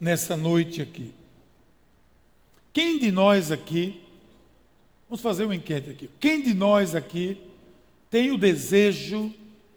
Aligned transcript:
nessa 0.00 0.36
noite 0.36 0.80
aqui. 0.80 1.12
Quem 2.72 2.98
de 2.98 3.10
nós 3.10 3.52
aqui, 3.52 4.00
vamos 5.08 5.20
fazer 5.20 5.44
uma 5.44 5.54
enquete 5.54 5.90
aqui, 5.90 6.08
quem 6.18 6.40
de 6.40 6.54
nós 6.54 6.94
aqui 6.94 7.36
tem 8.08 8.30
o 8.30 8.38
desejo 8.38 9.32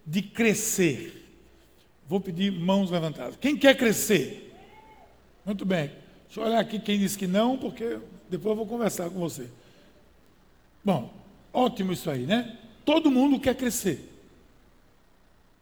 de 0.06 0.22
crescer? 0.22 1.20
Vou 2.08 2.20
pedir 2.22 2.52
mãos 2.52 2.90
levantadas. 2.92 3.36
Quem 3.36 3.58
quer 3.58 3.76
crescer? 3.76 4.54
Muito 5.46 5.66
bem. 5.66 5.92
Deixa 6.26 6.40
eu 6.40 6.46
olhar 6.46 6.60
aqui 6.60 6.80
quem 6.80 7.00
disse 7.00 7.18
que 7.18 7.28
não, 7.28 7.58
porque 7.58 8.00
depois 8.30 8.52
eu 8.52 8.56
vou 8.56 8.66
conversar 8.66 9.10
com 9.10 9.20
você. 9.20 9.48
Bom, 10.84 11.14
ótimo 11.52 11.94
isso 11.94 12.10
aí, 12.10 12.26
né? 12.26 12.58
Todo 12.86 13.12
mundo 13.12 13.40
quer 13.40 13.56
crescer. 13.56 14.10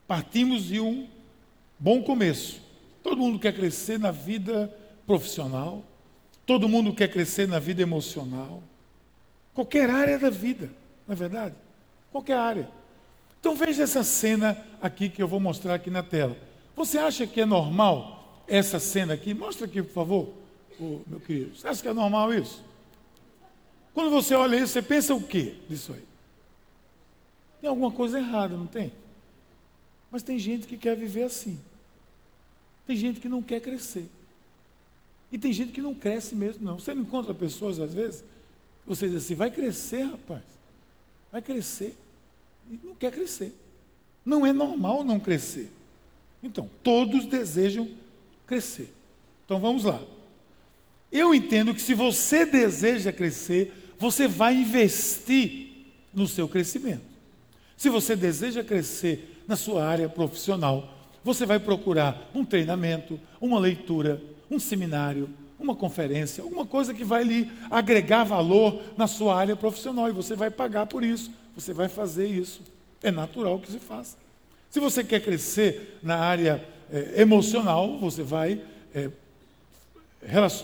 Partimos 0.07 0.65
de 0.65 0.79
um 0.79 1.07
bom 1.79 2.01
começo. 2.01 2.61
Todo 3.03 3.17
mundo 3.17 3.39
quer 3.39 3.53
crescer 3.53 3.99
na 3.99 4.11
vida 4.11 4.73
profissional. 5.05 5.83
Todo 6.45 6.69
mundo 6.69 6.93
quer 6.93 7.07
crescer 7.09 7.47
na 7.47 7.59
vida 7.59 7.81
emocional. 7.81 8.61
Qualquer 9.53 9.89
área 9.89 10.17
da 10.17 10.29
vida, 10.29 10.69
não 11.07 11.13
é 11.13 11.15
verdade? 11.15 11.55
Qualquer 12.11 12.37
área. 12.37 12.69
Então 13.39 13.55
veja 13.55 13.83
essa 13.83 14.03
cena 14.03 14.57
aqui 14.81 15.09
que 15.09 15.21
eu 15.21 15.27
vou 15.27 15.39
mostrar 15.39 15.75
aqui 15.75 15.89
na 15.89 16.03
tela. 16.03 16.37
Você 16.75 16.97
acha 16.97 17.25
que 17.25 17.41
é 17.41 17.45
normal 17.45 18.43
essa 18.47 18.79
cena 18.79 19.13
aqui? 19.13 19.33
Mostra 19.33 19.65
aqui, 19.65 19.81
por 19.81 19.93
favor, 19.93 20.33
meu 21.07 21.19
querido. 21.19 21.55
Você 21.55 21.67
acha 21.67 21.81
que 21.81 21.87
é 21.87 21.93
normal 21.93 22.33
isso? 22.33 22.63
Quando 23.93 24.09
você 24.09 24.35
olha 24.35 24.55
isso, 24.55 24.73
você 24.73 24.81
pensa 24.81 25.13
o 25.13 25.21
quê 25.21 25.55
disso 25.69 25.93
aí? 25.93 26.03
Tem 27.59 27.69
alguma 27.69 27.91
coisa 27.91 28.19
errada, 28.19 28.55
não 28.55 28.67
tem? 28.67 28.91
Mas 30.09 30.23
tem 30.23 30.39
gente 30.39 30.67
que 30.67 30.77
quer 30.77 30.95
viver 30.95 31.23
assim. 31.23 31.59
Tem 32.91 32.97
gente 32.97 33.21
que 33.21 33.29
não 33.29 33.41
quer 33.41 33.61
crescer. 33.61 34.05
E 35.31 35.37
tem 35.37 35.53
gente 35.53 35.71
que 35.71 35.81
não 35.81 35.95
cresce 35.95 36.35
mesmo, 36.35 36.65
não. 36.65 36.77
Você 36.77 36.93
não 36.93 37.03
encontra 37.03 37.33
pessoas, 37.33 37.79
às 37.79 37.93
vezes, 37.93 38.21
você 38.85 39.07
diz 39.07 39.23
assim, 39.23 39.33
vai 39.33 39.49
crescer, 39.49 40.01
rapaz. 40.01 40.43
Vai 41.31 41.41
crescer. 41.41 41.95
E 42.69 42.77
não 42.83 42.93
quer 42.93 43.13
crescer. 43.13 43.55
Não 44.25 44.45
é 44.45 44.51
normal 44.51 45.05
não 45.05 45.21
crescer. 45.21 45.71
Então, 46.43 46.69
todos 46.83 47.25
desejam 47.27 47.89
crescer. 48.45 48.93
Então 49.45 49.57
vamos 49.57 49.85
lá. 49.85 50.03
Eu 51.09 51.33
entendo 51.33 51.73
que 51.73 51.81
se 51.81 51.93
você 51.93 52.45
deseja 52.45 53.13
crescer, 53.13 53.73
você 53.97 54.27
vai 54.27 54.53
investir 54.53 55.87
no 56.13 56.27
seu 56.27 56.45
crescimento. 56.45 57.05
Se 57.77 57.87
você 57.87 58.17
deseja 58.17 58.65
crescer 58.65 59.41
na 59.47 59.55
sua 59.55 59.85
área 59.85 60.09
profissional, 60.09 61.00
você 61.23 61.45
vai 61.45 61.59
procurar 61.59 62.29
um 62.33 62.43
treinamento, 62.43 63.19
uma 63.39 63.59
leitura, 63.59 64.21
um 64.49 64.59
seminário, 64.59 65.29
uma 65.59 65.75
conferência, 65.75 66.43
alguma 66.43 66.65
coisa 66.65 66.93
que 66.93 67.03
vai 67.03 67.23
lhe 67.23 67.51
agregar 67.69 68.23
valor 68.23 68.81
na 68.97 69.07
sua 69.07 69.35
área 69.35 69.55
profissional 69.55 70.09
e 70.09 70.11
você 70.11 70.35
vai 70.35 70.49
pagar 70.49 70.87
por 70.87 71.03
isso, 71.03 71.31
você 71.55 71.73
vai 71.73 71.87
fazer 71.87 72.27
isso. 72.27 72.61
É 73.03 73.11
natural 73.11 73.59
que 73.59 73.71
se 73.71 73.79
faça. 73.79 74.17
Se 74.69 74.79
você 74.79 75.03
quer 75.03 75.21
crescer 75.21 75.99
na 76.01 76.17
área 76.17 76.63
é, 76.91 77.21
emocional, 77.21 77.97
você 77.99 78.23
vai, 78.23 78.61
é, 78.93 79.09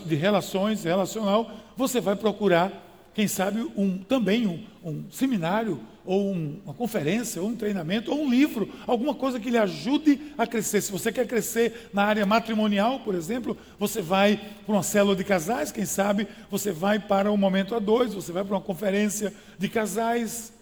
de 0.06 0.14
relações, 0.14 0.84
relacional, 0.84 1.50
você 1.76 2.00
vai 2.00 2.16
procurar 2.16 2.72
quem 3.18 3.26
sabe, 3.26 3.68
um, 3.76 3.98
também 3.98 4.46
um, 4.46 4.64
um 4.84 5.10
seminário, 5.10 5.80
ou 6.06 6.32
um, 6.32 6.60
uma 6.64 6.72
conferência, 6.72 7.42
ou 7.42 7.48
um 7.48 7.56
treinamento, 7.56 8.12
ou 8.12 8.22
um 8.22 8.30
livro, 8.30 8.72
alguma 8.86 9.12
coisa 9.12 9.40
que 9.40 9.50
lhe 9.50 9.58
ajude 9.58 10.32
a 10.38 10.46
crescer. 10.46 10.80
Se 10.80 10.92
você 10.92 11.10
quer 11.10 11.26
crescer 11.26 11.90
na 11.92 12.04
área 12.04 12.24
matrimonial, 12.24 13.00
por 13.00 13.16
exemplo, 13.16 13.56
você 13.76 14.00
vai 14.00 14.40
para 14.64 14.72
uma 14.72 14.84
célula 14.84 15.16
de 15.16 15.24
casais, 15.24 15.72
quem 15.72 15.84
sabe, 15.84 16.28
você 16.48 16.70
vai 16.70 17.00
para 17.00 17.32
um 17.32 17.36
momento 17.36 17.74
a 17.74 17.80
dois, 17.80 18.14
você 18.14 18.30
vai 18.30 18.44
para 18.44 18.54
uma 18.54 18.62
conferência 18.62 19.34
de 19.58 19.68
casais, 19.68 20.52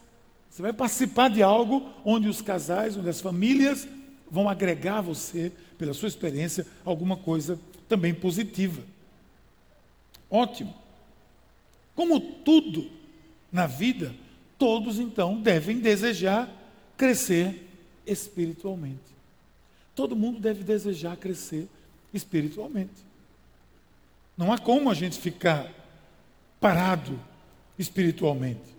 você 0.48 0.62
vai 0.62 0.72
participar 0.72 1.28
de 1.28 1.42
algo 1.42 1.86
onde 2.06 2.26
os 2.26 2.40
casais, 2.40 2.96
onde 2.96 3.10
as 3.10 3.20
famílias 3.20 3.86
vão 4.30 4.48
agregar 4.48 5.00
a 5.00 5.02
você, 5.02 5.52
pela 5.76 5.92
sua 5.92 6.08
experiência, 6.08 6.66
alguma 6.86 7.18
coisa 7.18 7.60
também 7.86 8.14
positiva. 8.14 8.80
Ótimo. 10.30 10.85
Como 11.96 12.20
tudo 12.20 12.88
na 13.50 13.66
vida, 13.66 14.14
todos 14.58 14.98
então 14.98 15.40
devem 15.40 15.78
desejar 15.80 16.48
crescer 16.96 17.66
espiritualmente. 18.06 19.16
Todo 19.94 20.14
mundo 20.14 20.38
deve 20.38 20.62
desejar 20.62 21.16
crescer 21.16 21.66
espiritualmente. 22.12 23.06
Não 24.36 24.52
há 24.52 24.58
como 24.58 24.90
a 24.90 24.94
gente 24.94 25.18
ficar 25.18 25.72
parado 26.60 27.18
espiritualmente. 27.78 28.76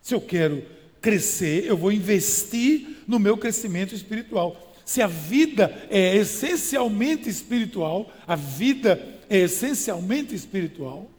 Se 0.00 0.14
eu 0.14 0.20
quero 0.20 0.64
crescer, 1.00 1.64
eu 1.66 1.76
vou 1.76 1.90
investir 1.90 3.02
no 3.06 3.18
meu 3.18 3.36
crescimento 3.36 3.94
espiritual. 3.94 4.74
Se 4.84 5.02
a 5.02 5.06
vida 5.08 5.86
é 5.90 6.16
essencialmente 6.16 7.28
espiritual, 7.28 8.12
a 8.26 8.36
vida 8.36 9.20
é 9.28 9.38
essencialmente 9.38 10.34
espiritual, 10.34 11.10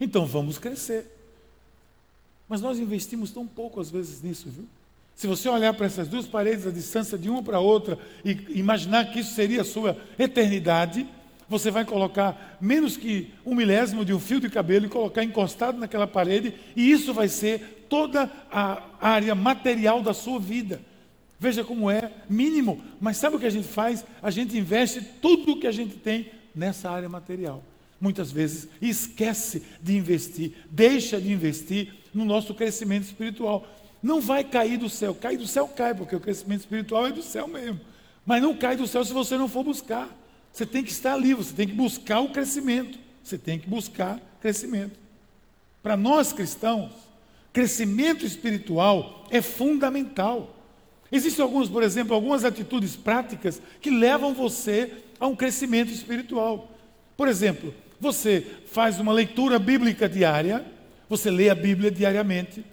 então 0.00 0.24
vamos 0.24 0.58
crescer. 0.58 1.06
Mas 2.48 2.60
nós 2.60 2.78
investimos 2.78 3.30
tão 3.30 3.46
pouco 3.46 3.80
às 3.80 3.90
vezes 3.90 4.22
nisso, 4.22 4.48
viu? 4.48 4.66
Se 5.14 5.26
você 5.26 5.48
olhar 5.48 5.74
para 5.74 5.84
essas 5.86 6.08
duas 6.08 6.26
paredes, 6.26 6.66
a 6.66 6.70
distância 6.70 7.18
de 7.18 7.28
uma 7.28 7.42
para 7.42 7.58
a 7.58 7.60
outra, 7.60 7.98
e 8.24 8.58
imaginar 8.58 9.12
que 9.12 9.20
isso 9.20 9.34
seria 9.34 9.60
a 9.60 9.64
sua 9.64 9.96
eternidade, 10.18 11.06
você 11.46 11.70
vai 11.70 11.84
colocar 11.84 12.56
menos 12.60 12.96
que 12.96 13.32
um 13.44 13.54
milésimo 13.54 14.04
de 14.04 14.14
um 14.14 14.18
fio 14.18 14.40
de 14.40 14.48
cabelo 14.48 14.86
e 14.86 14.88
colocar 14.88 15.22
encostado 15.22 15.78
naquela 15.78 16.06
parede, 16.06 16.54
e 16.74 16.90
isso 16.90 17.12
vai 17.12 17.28
ser 17.28 17.86
toda 17.88 18.30
a 18.50 18.82
área 18.98 19.34
material 19.34 20.02
da 20.02 20.14
sua 20.14 20.40
vida. 20.40 20.80
Veja 21.38 21.62
como 21.62 21.90
é 21.90 22.10
mínimo, 22.28 22.82
mas 23.00 23.18
sabe 23.18 23.36
o 23.36 23.38
que 23.38 23.46
a 23.46 23.50
gente 23.50 23.68
faz? 23.68 24.04
A 24.22 24.30
gente 24.30 24.56
investe 24.56 25.02
tudo 25.20 25.52
o 25.52 25.60
que 25.60 25.66
a 25.66 25.72
gente 25.72 25.96
tem 25.96 26.30
nessa 26.54 26.90
área 26.90 27.08
material 27.08 27.62
muitas 28.00 28.32
vezes 28.32 28.68
esquece 28.80 29.62
de 29.82 29.96
investir, 29.96 30.52
deixa 30.70 31.20
de 31.20 31.30
investir 31.30 31.92
no 32.14 32.24
nosso 32.24 32.54
crescimento 32.54 33.04
espiritual. 33.04 33.66
Não 34.02 34.20
vai 34.20 34.42
cair 34.42 34.78
do 34.78 34.88
céu, 34.88 35.14
cair 35.14 35.36
do 35.36 35.46
céu 35.46 35.68
cai, 35.68 35.94
porque 35.94 36.16
o 36.16 36.20
crescimento 36.20 36.60
espiritual 36.60 37.06
é 37.06 37.12
do 37.12 37.22
céu 37.22 37.46
mesmo. 37.46 37.80
Mas 38.24 38.42
não 38.42 38.56
cai 38.56 38.76
do 38.76 38.86
céu 38.86 39.04
se 39.04 39.12
você 39.12 39.36
não 39.36 39.48
for 39.48 39.62
buscar. 39.62 40.08
Você 40.52 40.64
tem 40.64 40.82
que 40.82 40.90
estar 40.90 41.14
ali, 41.14 41.34
você 41.34 41.52
tem 41.52 41.66
que 41.66 41.74
buscar 41.74 42.20
o 42.20 42.30
crescimento. 42.30 42.98
Você 43.22 43.36
tem 43.36 43.58
que 43.58 43.68
buscar 43.68 44.18
crescimento. 44.40 44.98
Para 45.82 45.96
nós 45.96 46.32
cristãos, 46.32 46.92
crescimento 47.52 48.24
espiritual 48.24 49.26
é 49.30 49.42
fundamental. 49.42 50.56
Existem 51.12 51.42
alguns, 51.42 51.68
por 51.68 51.82
exemplo, 51.82 52.14
algumas 52.14 52.44
atitudes 52.44 52.96
práticas 52.96 53.60
que 53.80 53.90
levam 53.90 54.32
você 54.32 54.92
a 55.18 55.26
um 55.26 55.36
crescimento 55.36 55.92
espiritual. 55.92 56.70
Por 57.16 57.28
exemplo, 57.28 57.74
você 58.00 58.44
faz 58.66 58.98
uma 58.98 59.12
leitura 59.12 59.58
bíblica 59.58 60.08
diária, 60.08 60.64
você 61.08 61.30
lê 61.30 61.50
a 61.50 61.54
Bíblia 61.54 61.90
diariamente, 61.90 62.64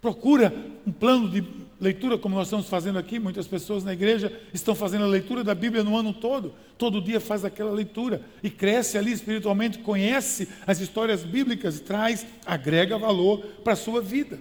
procura 0.00 0.54
um 0.86 0.90
plano 0.90 1.28
de 1.28 1.44
leitura, 1.80 2.18
como 2.18 2.34
nós 2.34 2.46
estamos 2.46 2.68
fazendo 2.68 2.98
aqui, 2.98 3.18
muitas 3.18 3.46
pessoas 3.46 3.84
na 3.84 3.92
igreja 3.92 4.32
estão 4.52 4.74
fazendo 4.74 5.04
a 5.04 5.08
leitura 5.08 5.42
da 5.42 5.54
Bíblia 5.54 5.82
no 5.82 5.96
ano 5.96 6.12
todo, 6.12 6.54
todo 6.78 7.00
dia 7.00 7.20
faz 7.20 7.44
aquela 7.44 7.70
leitura 7.70 8.22
e 8.42 8.50
cresce 8.50 8.96
ali 8.96 9.12
espiritualmente, 9.12 9.78
conhece 9.78 10.48
as 10.66 10.80
histórias 10.80 11.24
bíblicas 11.24 11.78
e 11.78 11.82
traz, 11.82 12.26
agrega 12.44 12.98
valor 12.98 13.40
para 13.62 13.74
a 13.74 13.76
sua 13.76 14.00
vida. 14.00 14.38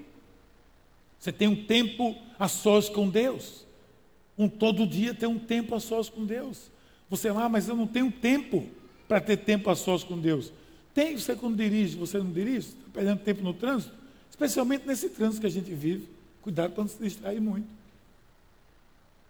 Você 1.20 1.32
tem 1.32 1.48
um 1.48 1.66
tempo 1.66 2.16
a 2.38 2.48
sós 2.48 2.88
com 2.88 3.10
Deus. 3.10 3.66
Um 4.38 4.48
todo 4.48 4.88
dia 4.88 5.14
tem 5.14 5.28
um 5.28 5.38
tempo 5.38 5.76
a 5.76 5.80
sós 5.82 6.08
com 6.08 6.26
Deus. 6.26 6.72
Você, 7.10 7.28
ah, 7.28 7.50
mas 7.50 7.68
eu 7.68 7.76
não 7.76 7.86
tenho 7.86 8.10
tempo 8.10 8.70
para 9.10 9.20
ter 9.20 9.38
tempo 9.38 9.72
a 9.72 9.76
sós 9.76 10.04
com 10.04 10.18
Deus. 10.20 10.54
Tem 10.94 11.18
você 11.18 11.36
quando 11.36 11.58
dirige, 11.58 11.98
você 11.98 12.20
não 12.20 12.32
dirige? 12.32 12.70
Está 12.70 12.90
perdendo 12.94 13.20
tempo 13.20 13.42
no 13.42 13.56
trânsito? 13.56 13.92
Especialmente 14.30 14.86
nesse 14.86 15.10
trânsito 15.10 15.42
que 15.42 15.48
a 15.48 15.52
gente 15.52 15.74
vive. 15.74 16.08
Cuidado 16.44 16.74
para 16.74 16.84
não 16.84 16.90
se 16.90 17.02
distrair 17.02 17.42
muito. 17.42 17.68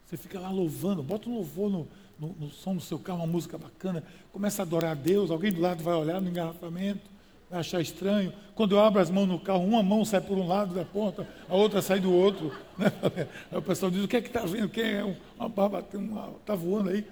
Você 0.05 0.17
fica 0.17 0.37
lá 0.37 0.51
louvando, 0.51 1.01
bota 1.01 1.29
um 1.29 1.35
louvor 1.35 1.69
no, 1.69 1.87
no, 2.19 2.35
no, 2.39 2.49
som 2.49 2.75
do 2.75 2.81
seu 2.81 2.99
carro, 2.99 3.19
uma 3.19 3.27
música 3.27 3.57
bacana, 3.57 4.03
começa 4.33 4.61
a 4.61 4.65
adorar 4.65 4.91
a 4.91 4.95
Deus, 4.95 5.31
alguém 5.31 5.51
do 5.51 5.61
lado 5.61 5.81
vai 5.81 5.93
olhar 5.93 6.19
no 6.19 6.29
engarrafamento, 6.29 7.01
vai 7.49 7.59
achar 7.59 7.79
estranho. 7.79 8.33
Quando 8.55 8.75
eu 8.75 8.79
abro 8.81 8.99
as 8.99 9.09
mãos 9.09 9.27
no 9.27 9.39
carro, 9.39 9.63
uma 9.63 9.81
mão 9.81 10.03
sai 10.03 10.19
por 10.19 10.37
um 10.37 10.47
lado 10.47 10.73
da 10.73 10.83
ponta, 10.83 11.27
a 11.47 11.55
outra 11.55 11.81
sai 11.81 11.99
do 11.99 12.11
outro. 12.11 12.51
Né? 12.77 12.91
O 13.55 13.61
pessoal 13.61 13.89
diz, 13.89 14.03
o 14.03 14.07
que 14.07 14.17
é 14.17 14.21
que 14.21 14.27
está 14.27 14.41
vendo? 14.41 14.67
Quem 14.67 14.83
é 14.83 15.15
uma 15.37 15.47
barba, 15.47 15.79
está 15.79 16.55
voando 16.55 16.89
aí. 16.89 17.05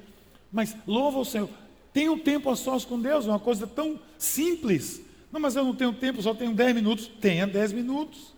Mas 0.52 0.76
louva 0.86 1.20
o 1.20 1.26
Senhor. 1.26 1.50
Tenha 1.98 2.12
um 2.12 2.20
tempo 2.20 2.48
a 2.52 2.56
sós 2.56 2.86
com 2.86 3.02
Deus, 3.02 3.26
é 3.26 3.30
uma 3.30 3.40
coisa 3.40 3.66
tão 3.66 4.00
simples. 4.20 5.02
Não, 5.32 5.40
mas 5.40 5.56
eu 5.56 5.64
não 5.64 5.74
tenho 5.74 5.92
tempo, 5.92 6.22
só 6.22 6.32
tenho 6.32 6.54
10 6.54 6.76
minutos. 6.76 7.08
Tenha 7.20 7.48
10 7.48 7.74
minutos. 7.74 8.36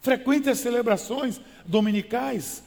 Frequente 0.00 0.48
as 0.48 0.60
celebrações 0.60 1.38
dominicais. 1.66 2.64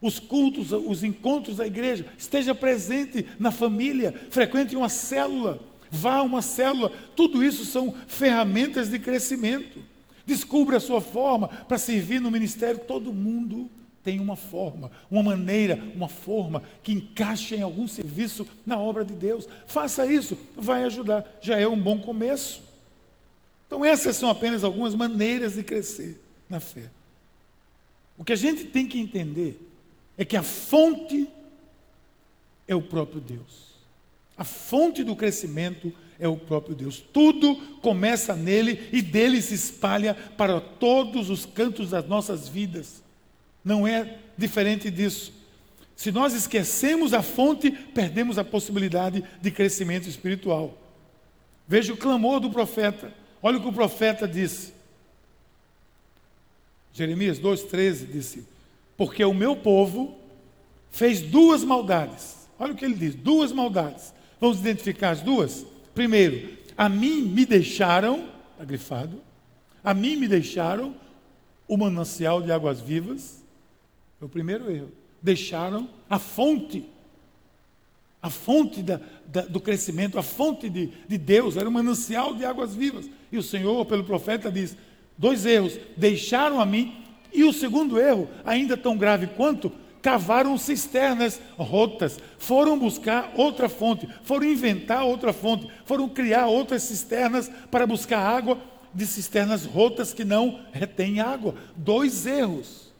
os 0.00 0.20
cultos, 0.20 0.70
os 0.70 1.02
encontros 1.02 1.56
da 1.56 1.66
igreja, 1.66 2.06
esteja 2.16 2.54
presente 2.54 3.26
na 3.40 3.50
família, 3.50 4.14
frequente 4.30 4.76
uma 4.76 4.88
célula, 4.88 5.58
vá 5.90 6.18
a 6.18 6.22
uma 6.22 6.42
célula. 6.42 6.92
Tudo 7.16 7.42
isso 7.42 7.64
são 7.64 7.92
ferramentas 8.06 8.88
de 8.88 9.00
crescimento. 9.00 9.80
Descubra 10.24 10.76
a 10.76 10.80
sua 10.80 11.00
forma 11.00 11.48
para 11.48 11.76
servir 11.76 12.20
no 12.20 12.30
ministério. 12.30 12.78
Todo 12.86 13.12
mundo 13.12 13.68
tem 14.02 14.18
uma 14.18 14.36
forma, 14.36 14.90
uma 15.10 15.22
maneira, 15.22 15.80
uma 15.94 16.08
forma 16.08 16.62
que 16.82 16.92
encaixe 16.92 17.54
em 17.54 17.62
algum 17.62 17.86
serviço 17.86 18.46
na 18.66 18.78
obra 18.78 19.04
de 19.04 19.14
Deus. 19.14 19.48
Faça 19.66 20.04
isso, 20.06 20.36
vai 20.56 20.84
ajudar. 20.84 21.24
Já 21.40 21.58
é 21.58 21.66
um 21.66 21.78
bom 21.78 21.98
começo. 21.98 22.62
Então, 23.66 23.84
essas 23.84 24.16
são 24.16 24.28
apenas 24.28 24.64
algumas 24.64 24.94
maneiras 24.94 25.54
de 25.54 25.62
crescer 25.62 26.20
na 26.48 26.60
fé. 26.60 26.90
O 28.18 28.24
que 28.24 28.32
a 28.32 28.36
gente 28.36 28.64
tem 28.64 28.86
que 28.86 28.98
entender 28.98 29.58
é 30.18 30.24
que 30.24 30.36
a 30.36 30.42
fonte 30.42 31.28
é 32.66 32.74
o 32.74 32.82
próprio 32.82 33.20
Deus. 33.20 33.72
A 34.36 34.44
fonte 34.44 35.04
do 35.04 35.14
crescimento 35.14 35.92
é 36.18 36.26
o 36.26 36.36
próprio 36.36 36.74
Deus. 36.74 37.02
Tudo 37.12 37.56
começa 37.80 38.34
nele 38.34 38.88
e 38.92 39.00
dele 39.00 39.40
se 39.40 39.54
espalha 39.54 40.14
para 40.36 40.60
todos 40.60 41.30
os 41.30 41.46
cantos 41.46 41.90
das 41.90 42.06
nossas 42.06 42.48
vidas. 42.48 43.02
Não 43.64 43.86
é 43.86 44.18
diferente 44.36 44.90
disso. 44.90 45.32
Se 45.94 46.10
nós 46.10 46.34
esquecemos 46.34 47.14
a 47.14 47.22
fonte, 47.22 47.70
perdemos 47.70 48.38
a 48.38 48.44
possibilidade 48.44 49.22
de 49.40 49.50
crescimento 49.50 50.08
espiritual. 50.08 50.76
Veja 51.68 51.92
o 51.92 51.96
clamor 51.96 52.40
do 52.40 52.50
profeta. 52.50 53.12
Olha 53.42 53.58
o 53.58 53.60
que 53.60 53.68
o 53.68 53.72
profeta 53.72 54.26
disse. 54.26 54.72
Jeremias 56.92 57.38
2,13 57.38 58.06
disse: 58.06 58.52
porque 58.96 59.24
o 59.24 59.34
meu 59.34 59.56
povo 59.56 60.16
fez 60.90 61.20
duas 61.20 61.64
maldades. 61.64 62.48
Olha 62.56 62.72
o 62.72 62.76
que 62.76 62.84
ele 62.84 62.94
diz: 62.94 63.16
duas 63.16 63.50
maldades. 63.50 64.14
Vamos 64.40 64.60
identificar 64.60 65.10
as 65.10 65.20
duas? 65.20 65.66
Primeiro, 65.92 66.56
a 66.76 66.88
mim 66.88 67.22
me 67.22 67.44
deixaram, 67.44 68.28
está 68.52 68.64
grifado, 68.64 69.20
a 69.82 69.92
mim 69.92 70.14
me 70.14 70.28
deixaram 70.28 70.94
o 71.66 71.76
manancial 71.76 72.40
de 72.40 72.52
águas 72.52 72.80
vivas. 72.80 73.41
É 74.22 74.24
o 74.24 74.28
primeiro 74.28 74.70
erro. 74.70 74.92
Deixaram 75.20 75.88
a 76.08 76.16
fonte, 76.16 76.88
a 78.22 78.30
fonte 78.30 78.80
da, 78.80 79.00
da, 79.26 79.42
do 79.42 79.60
crescimento, 79.60 80.16
a 80.16 80.22
fonte 80.22 80.70
de, 80.70 80.86
de 81.08 81.18
Deus, 81.18 81.56
era 81.56 81.68
o 81.68 81.72
manancial 81.72 82.32
de 82.32 82.44
águas 82.44 82.72
vivas. 82.72 83.10
E 83.32 83.36
o 83.36 83.42
Senhor, 83.42 83.84
pelo 83.84 84.04
profeta, 84.04 84.50
diz: 84.50 84.76
dois 85.18 85.44
erros. 85.44 85.76
Deixaram 85.96 86.60
a 86.60 86.66
mim 86.66 87.04
e 87.32 87.42
o 87.42 87.52
segundo 87.52 87.98
erro, 87.98 88.28
ainda 88.44 88.76
tão 88.76 88.96
grave 88.96 89.26
quanto, 89.26 89.72
cavaram 90.00 90.56
cisternas 90.56 91.40
rotas, 91.56 92.20
foram 92.38 92.78
buscar 92.78 93.32
outra 93.36 93.68
fonte, 93.68 94.08
foram 94.22 94.46
inventar 94.46 95.04
outra 95.04 95.32
fonte, 95.32 95.68
foram 95.84 96.08
criar 96.08 96.46
outras 96.46 96.84
cisternas 96.84 97.50
para 97.72 97.88
buscar 97.88 98.20
água 98.20 98.56
de 98.94 99.04
cisternas 99.04 99.64
rotas 99.64 100.14
que 100.14 100.24
não 100.24 100.60
retêm 100.72 101.18
água. 101.18 101.56
Dois 101.76 102.24
erros. 102.24 102.91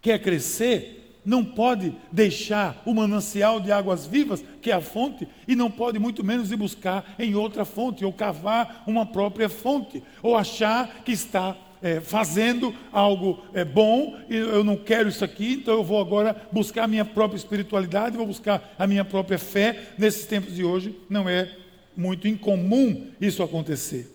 Quer 0.00 0.20
crescer? 0.20 1.20
Não 1.24 1.44
pode 1.44 1.94
deixar 2.10 2.82
o 2.86 2.94
manancial 2.94 3.60
de 3.60 3.70
águas 3.70 4.06
vivas, 4.06 4.42
que 4.62 4.70
é 4.70 4.74
a 4.74 4.80
fonte, 4.80 5.28
e 5.46 5.54
não 5.54 5.70
pode 5.70 5.98
muito 5.98 6.24
menos 6.24 6.50
ir 6.50 6.56
buscar 6.56 7.14
em 7.18 7.34
outra 7.34 7.64
fonte, 7.64 8.04
ou 8.04 8.12
cavar 8.12 8.82
uma 8.86 9.04
própria 9.04 9.48
fonte, 9.48 10.02
ou 10.22 10.34
achar 10.34 11.02
que 11.04 11.12
está 11.12 11.56
é, 11.82 12.00
fazendo 12.00 12.74
algo 12.90 13.42
é, 13.52 13.64
bom, 13.64 14.18
e 14.28 14.36
eu 14.36 14.64
não 14.64 14.76
quero 14.76 15.08
isso 15.08 15.24
aqui, 15.24 15.54
então 15.54 15.74
eu 15.74 15.84
vou 15.84 16.00
agora 16.00 16.48
buscar 16.50 16.84
a 16.84 16.88
minha 16.88 17.04
própria 17.04 17.36
espiritualidade, 17.36 18.16
vou 18.16 18.26
buscar 18.26 18.74
a 18.78 18.86
minha 18.86 19.04
própria 19.04 19.38
fé. 19.38 19.92
Nesses 19.98 20.26
tempos 20.26 20.54
de 20.54 20.64
hoje, 20.64 20.98
não 21.08 21.28
é 21.28 21.54
muito 21.96 22.26
incomum 22.26 23.08
isso 23.20 23.42
acontecer. 23.42 24.10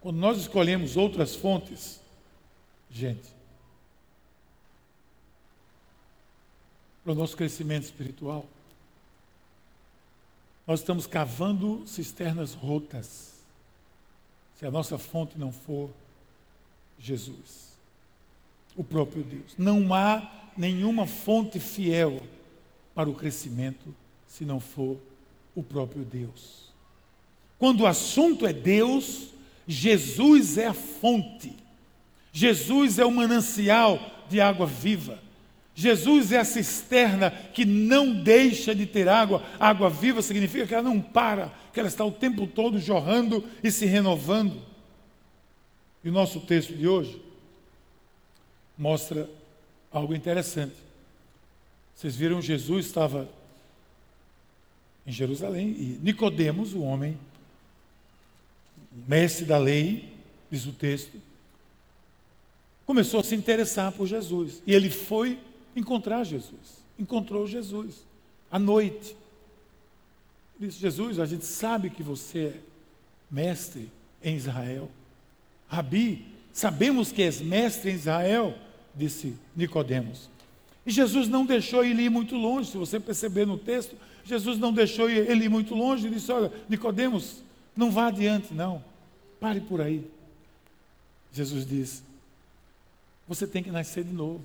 Quando 0.00 0.16
nós 0.16 0.38
escolhemos 0.38 0.96
outras 0.96 1.34
fontes, 1.34 2.00
gente, 2.90 3.37
para 7.08 7.14
o 7.14 7.16
nosso 7.16 7.38
crescimento 7.38 7.84
espiritual, 7.84 8.44
nós 10.66 10.80
estamos 10.80 11.06
cavando 11.06 11.82
cisternas 11.86 12.52
rotas 12.52 13.32
se 14.54 14.66
a 14.66 14.70
nossa 14.70 14.98
fonte 14.98 15.38
não 15.38 15.50
for 15.50 15.88
Jesus, 16.98 17.78
o 18.76 18.84
próprio 18.84 19.22
Deus. 19.22 19.54
Não 19.56 19.94
há 19.94 20.50
nenhuma 20.54 21.06
fonte 21.06 21.58
fiel 21.58 22.20
para 22.94 23.08
o 23.08 23.14
crescimento 23.14 23.94
se 24.26 24.44
não 24.44 24.60
for 24.60 24.98
o 25.54 25.62
próprio 25.62 26.04
Deus. 26.04 26.70
Quando 27.58 27.84
o 27.84 27.86
assunto 27.86 28.46
é 28.46 28.52
Deus, 28.52 29.28
Jesus 29.66 30.58
é 30.58 30.66
a 30.66 30.74
fonte. 30.74 31.56
Jesus 32.34 32.98
é 32.98 33.06
o 33.06 33.10
manancial 33.10 33.98
de 34.28 34.42
água 34.42 34.66
viva. 34.66 35.26
Jesus 35.78 36.32
é 36.32 36.38
a 36.38 36.44
cisterna 36.44 37.30
que 37.30 37.64
não 37.64 38.12
deixa 38.12 38.74
de 38.74 38.84
ter 38.84 39.08
água. 39.08 39.44
água 39.60 39.88
viva 39.88 40.20
significa 40.20 40.66
que 40.66 40.74
ela 40.74 40.82
não 40.82 41.00
para, 41.00 41.54
que 41.72 41.78
ela 41.78 41.88
está 41.88 42.04
o 42.04 42.10
tempo 42.10 42.48
todo 42.48 42.80
jorrando 42.80 43.44
e 43.62 43.70
se 43.70 43.86
renovando. 43.86 44.60
E 46.02 46.08
o 46.08 46.12
nosso 46.12 46.40
texto 46.40 46.74
de 46.74 46.88
hoje 46.88 47.22
mostra 48.76 49.30
algo 49.92 50.16
interessante. 50.16 50.74
Vocês 51.94 52.16
viram, 52.16 52.42
Jesus 52.42 52.86
estava 52.86 53.28
em 55.06 55.12
Jerusalém 55.12 55.68
e 55.68 56.00
Nicodemos, 56.02 56.74
o 56.74 56.80
homem 56.80 57.16
mestre 59.06 59.44
da 59.44 59.58
lei, 59.58 60.12
diz 60.50 60.66
o 60.66 60.72
texto, 60.72 61.22
começou 62.84 63.20
a 63.20 63.22
se 63.22 63.36
interessar 63.36 63.92
por 63.92 64.08
Jesus. 64.08 64.60
E 64.66 64.74
ele 64.74 64.90
foi 64.90 65.38
encontrar 65.78 66.24
Jesus. 66.24 66.84
Encontrou 66.98 67.46
Jesus 67.46 68.04
à 68.50 68.58
noite. 68.58 69.16
Disse: 70.58 70.78
Jesus, 70.78 71.18
a 71.18 71.26
gente 71.26 71.44
sabe 71.44 71.90
que 71.90 72.02
você 72.02 72.38
é 72.38 72.60
mestre 73.30 73.90
em 74.22 74.36
Israel. 74.36 74.90
Rabi, 75.68 76.26
sabemos 76.52 77.12
que 77.12 77.22
és 77.22 77.40
mestre 77.40 77.90
em 77.90 77.94
Israel, 77.94 78.56
disse 78.94 79.34
Nicodemos. 79.54 80.28
E 80.84 80.90
Jesus 80.90 81.28
não 81.28 81.44
deixou 81.44 81.84
ele 81.84 82.02
ir 82.02 82.10
muito 82.10 82.34
longe, 82.34 82.70
se 82.70 82.76
você 82.76 82.98
perceber 82.98 83.46
no 83.46 83.58
texto, 83.58 83.94
Jesus 84.24 84.58
não 84.58 84.72
deixou 84.72 85.08
ele 85.08 85.44
ir 85.44 85.48
muito 85.48 85.74
longe, 85.74 86.06
ele 86.06 86.16
disse: 86.16 86.32
Olha, 86.32 86.50
Nicodemos, 86.68 87.42
não 87.76 87.90
vá 87.90 88.08
adiante, 88.08 88.52
não. 88.52 88.82
Pare 89.38 89.60
por 89.60 89.80
aí. 89.80 90.04
Jesus 91.32 91.66
disse: 91.66 92.02
Você 93.28 93.46
tem 93.46 93.62
que 93.62 93.70
nascer 93.70 94.02
de 94.02 94.12
novo. 94.12 94.42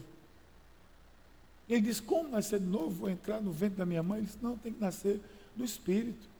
Ele 1.70 1.82
disse: 1.82 2.02
Como 2.02 2.30
nascer 2.30 2.60
de 2.60 2.66
novo? 2.66 2.90
Vou 2.90 3.10
entrar 3.10 3.42
no 3.42 3.52
ventre 3.52 3.78
da 3.78 3.86
minha 3.86 4.04
mãe? 4.04 4.20
Ele 4.20 4.28
disse: 4.28 4.40
Não, 4.42 4.58
tem 4.58 4.74
que 4.74 4.82
nascer 4.82 5.20
do 5.56 5.64
Espírito. 5.64 6.34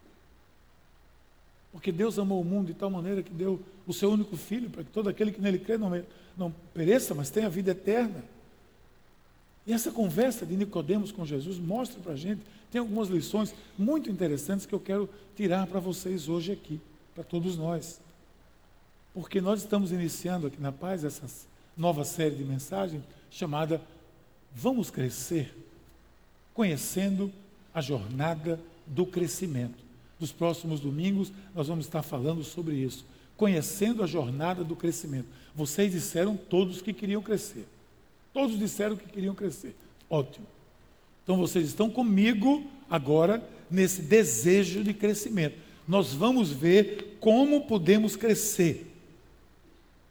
Porque 1.72 1.90
Deus 1.90 2.18
amou 2.18 2.40
o 2.40 2.44
mundo 2.44 2.68
de 2.68 2.74
tal 2.74 2.88
maneira 2.88 3.22
que 3.22 3.32
deu 3.32 3.60
o 3.86 3.92
seu 3.92 4.10
único 4.10 4.36
filho, 4.36 4.70
para 4.70 4.84
que 4.84 4.90
todo 4.90 5.08
aquele 5.08 5.32
que 5.32 5.40
nele 5.40 5.58
crê 5.58 5.76
não, 5.76 5.90
não 6.36 6.54
pereça, 6.72 7.14
mas 7.14 7.30
tenha 7.30 7.50
vida 7.50 7.72
eterna. 7.72 8.22
E 9.66 9.72
essa 9.72 9.90
conversa 9.90 10.44
de 10.44 10.56
Nicodemos 10.56 11.10
com 11.10 11.24
Jesus 11.24 11.58
mostra 11.58 12.00
para 12.00 12.12
a 12.12 12.16
gente, 12.16 12.42
tem 12.70 12.78
algumas 12.78 13.08
lições 13.08 13.54
muito 13.78 14.10
interessantes 14.10 14.66
que 14.66 14.74
eu 14.74 14.80
quero 14.80 15.08
tirar 15.36 15.66
para 15.66 15.80
vocês 15.80 16.28
hoje 16.28 16.52
aqui, 16.52 16.80
para 17.14 17.24
todos 17.24 17.56
nós. 17.56 18.00
Porque 19.12 19.40
nós 19.40 19.60
estamos 19.60 19.90
iniciando 19.90 20.46
aqui 20.46 20.60
na 20.60 20.70
Paz 20.70 21.02
essa 21.02 21.26
nova 21.76 22.04
série 22.04 22.34
de 22.34 22.44
mensagens 22.44 23.02
chamada 23.30 23.80
Vamos 24.54 24.90
crescer 24.90 25.52
conhecendo 26.54 27.32
a 27.74 27.80
jornada 27.80 28.60
do 28.86 29.04
crescimento. 29.04 29.82
Nos 30.20 30.30
próximos 30.30 30.78
domingos 30.78 31.32
nós 31.54 31.66
vamos 31.66 31.86
estar 31.86 32.02
falando 32.02 32.44
sobre 32.44 32.76
isso, 32.76 33.04
conhecendo 33.36 34.02
a 34.02 34.06
jornada 34.06 34.62
do 34.62 34.76
crescimento. 34.76 35.26
Vocês 35.54 35.92
disseram 35.92 36.36
todos 36.36 36.80
que 36.80 36.92
queriam 36.92 37.20
crescer. 37.20 37.66
Todos 38.32 38.58
disseram 38.58 38.96
que 38.96 39.08
queriam 39.08 39.34
crescer. 39.34 39.74
Ótimo. 40.08 40.46
Então 41.22 41.36
vocês 41.36 41.66
estão 41.66 41.90
comigo 41.90 42.64
agora 42.88 43.42
nesse 43.70 44.02
desejo 44.02 44.84
de 44.84 44.94
crescimento. 44.94 45.56
Nós 45.86 46.12
vamos 46.12 46.50
ver 46.50 47.16
como 47.20 47.66
podemos 47.66 48.14
crescer. 48.14 48.86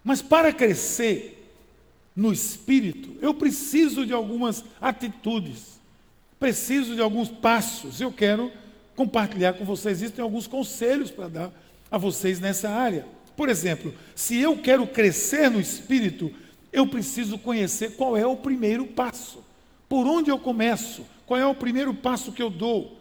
Mas 0.04 0.22
para 0.22 0.52
crescer, 0.52 1.43
no 2.16 2.32
espírito, 2.32 3.16
eu 3.22 3.34
preciso 3.34 4.06
de 4.06 4.14
algumas 4.14 4.64
atitudes, 4.80 5.80
preciso 6.40 6.96
de 6.96 7.02
alguns 7.02 7.30
passos. 7.30 8.00
Eu 8.00 8.12
quero 8.12 8.52
compartilhar 8.96 9.54
com 9.54 9.66
vocês 9.66 10.02
isso, 10.02 10.14
tem 10.14 10.24
alguns 10.24 10.46
conselhos 10.46 11.10
para 11.10 11.28
dar 11.28 11.52
a 11.90 11.98
vocês 11.98 12.40
nessa 12.40 12.70
área. 12.70 13.06
Por 13.36 13.50
exemplo, 13.50 13.94
se 14.16 14.38
eu 14.38 14.58
quero 14.58 14.86
crescer 14.86 15.50
no 15.50 15.60
espírito, 15.60 16.32
eu 16.72 16.88
preciso 16.88 17.38
conhecer 17.38 17.96
qual 17.96 18.16
é 18.16 18.26
o 18.26 18.38
primeiro 18.38 18.86
passo. 18.86 19.44
Por 19.90 20.08
onde 20.08 20.30
eu 20.30 20.38
começo? 20.38 21.06
Qual 21.26 21.40
é 21.40 21.46
o 21.46 21.56
primeiro 21.56 21.94
passo 21.94 22.32
que 22.32 22.42
eu 22.42 22.50
dou? 22.50 23.00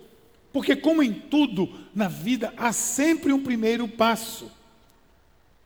Porque, 0.52 0.76
como 0.76 1.02
em 1.02 1.12
tudo 1.12 1.68
na 1.94 2.08
vida, 2.08 2.52
há 2.56 2.72
sempre 2.72 3.32
um 3.32 3.42
primeiro 3.42 3.88
passo. 3.88 4.50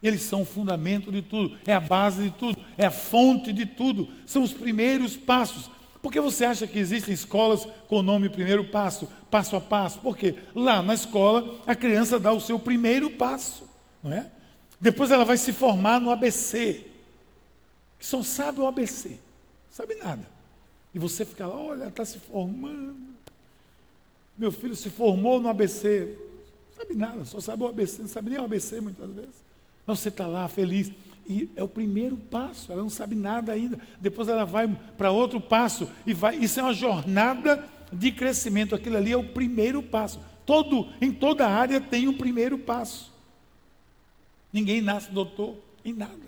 Eles 0.03 0.23
são 0.23 0.43
o 0.43 0.47
fundamento 0.47 1.11
de 1.11 1.23
tudo, 1.23 1.57
é 1.67 1.73
a 1.73 1.81
base 1.81 2.25
de 2.25 2.31
tudo, 2.31 2.59
é 2.77 2.87
a 2.87 2.91
fonte 2.91 3.53
de 3.53 3.65
tudo, 3.65 4.09
são 4.27 4.43
os 4.43 4.53
primeiros 4.53 5.17
passos. 5.17 5.71
Por 6.03 6.13
que 6.13 6.21
você 6.21 6.45
acha 6.45 6.67
que 6.67 6.79
existem 6.79 7.13
escolas 7.13 7.67
com 7.89 7.99
o 7.99 8.03
nome 8.03 8.29
primeiro 8.29 8.65
passo, 8.65 9.09
passo 9.31 9.57
a 9.57 9.61
passo? 9.61 9.99
Porque 10.01 10.37
lá 10.55 10.83
na 10.83 10.95
escola 10.95 11.59
a 11.67 11.75
criança 11.75 12.21
dá 12.21 12.33
o 12.33 12.41
seu 12.41 12.59
primeiro 12.59 13.11
passo, 13.11 13.69
não 14.03 14.13
é? 14.13 14.31
Depois 14.81 15.11
ela 15.11 15.25
vai 15.25 15.39
se 15.39 15.53
formar 15.53 16.01
no 16.01 16.11
ABC, 16.11 16.85
só 17.99 18.23
sabe 18.23 18.61
o 18.61 18.67
ABC, 18.67 19.19
sabe 19.71 19.95
nada. 19.97 20.29
E 20.95 20.99
você 20.99 21.25
fica 21.25 21.47
lá, 21.47 21.57
olha, 21.57 21.85
está 21.89 22.05
se 22.05 22.19
formando. 22.19 22.97
Meu 24.37 24.53
filho 24.53 24.77
se 24.77 24.91
formou 24.91 25.41
no 25.41 25.49
ABC, 25.49 26.17
não 26.69 26.77
sabe 26.77 26.95
nada, 26.95 27.25
só 27.25 27.41
sabe 27.41 27.63
o 27.63 27.67
ABC, 27.67 28.03
não 28.03 28.09
sabe 28.09 28.31
nem 28.31 28.39
o 28.39 28.45
ABC 28.45 28.81
muitas 28.81 29.11
vezes. 29.11 29.46
Mas 29.87 30.01
você 30.01 30.09
está 30.09 30.27
lá 30.27 30.49
feliz. 30.49 30.91
E 31.29 31.51
é 31.57 31.63
o 31.63 31.69
primeiro 31.69 32.17
passo, 32.17 32.71
ela 32.71 32.83
não 32.83 32.91
sabe 32.91 33.15
nada 33.15 33.53
ainda. 33.53 33.79
Depois 34.01 34.29
ela 34.29 34.45
vai 34.45 34.69
para 34.97 35.11
outro 35.11 35.41
passo 35.41 35.89
e 36.07 36.15
vai. 36.15 36.37
Isso 36.37 36.61
é 36.61 36.63
uma 36.63 36.75
jornada 36.75 37.65
de 37.93 38.13
crescimento. 38.13 38.75
Aquilo 38.75 38.97
ali 38.97 39.13
é 39.13 39.17
o 39.17 39.29
primeiro 39.29 39.83
passo. 39.83 40.21
Todo, 40.45 40.89
em 41.01 41.13
toda 41.13 41.49
área 41.49 41.81
tem 41.81 42.07
um 42.07 42.17
primeiro 42.17 42.57
passo. 42.59 43.13
Ninguém 44.53 44.81
nasce 44.81 45.11
doutor 45.11 45.57
em 45.85 45.93
nada. 45.93 46.27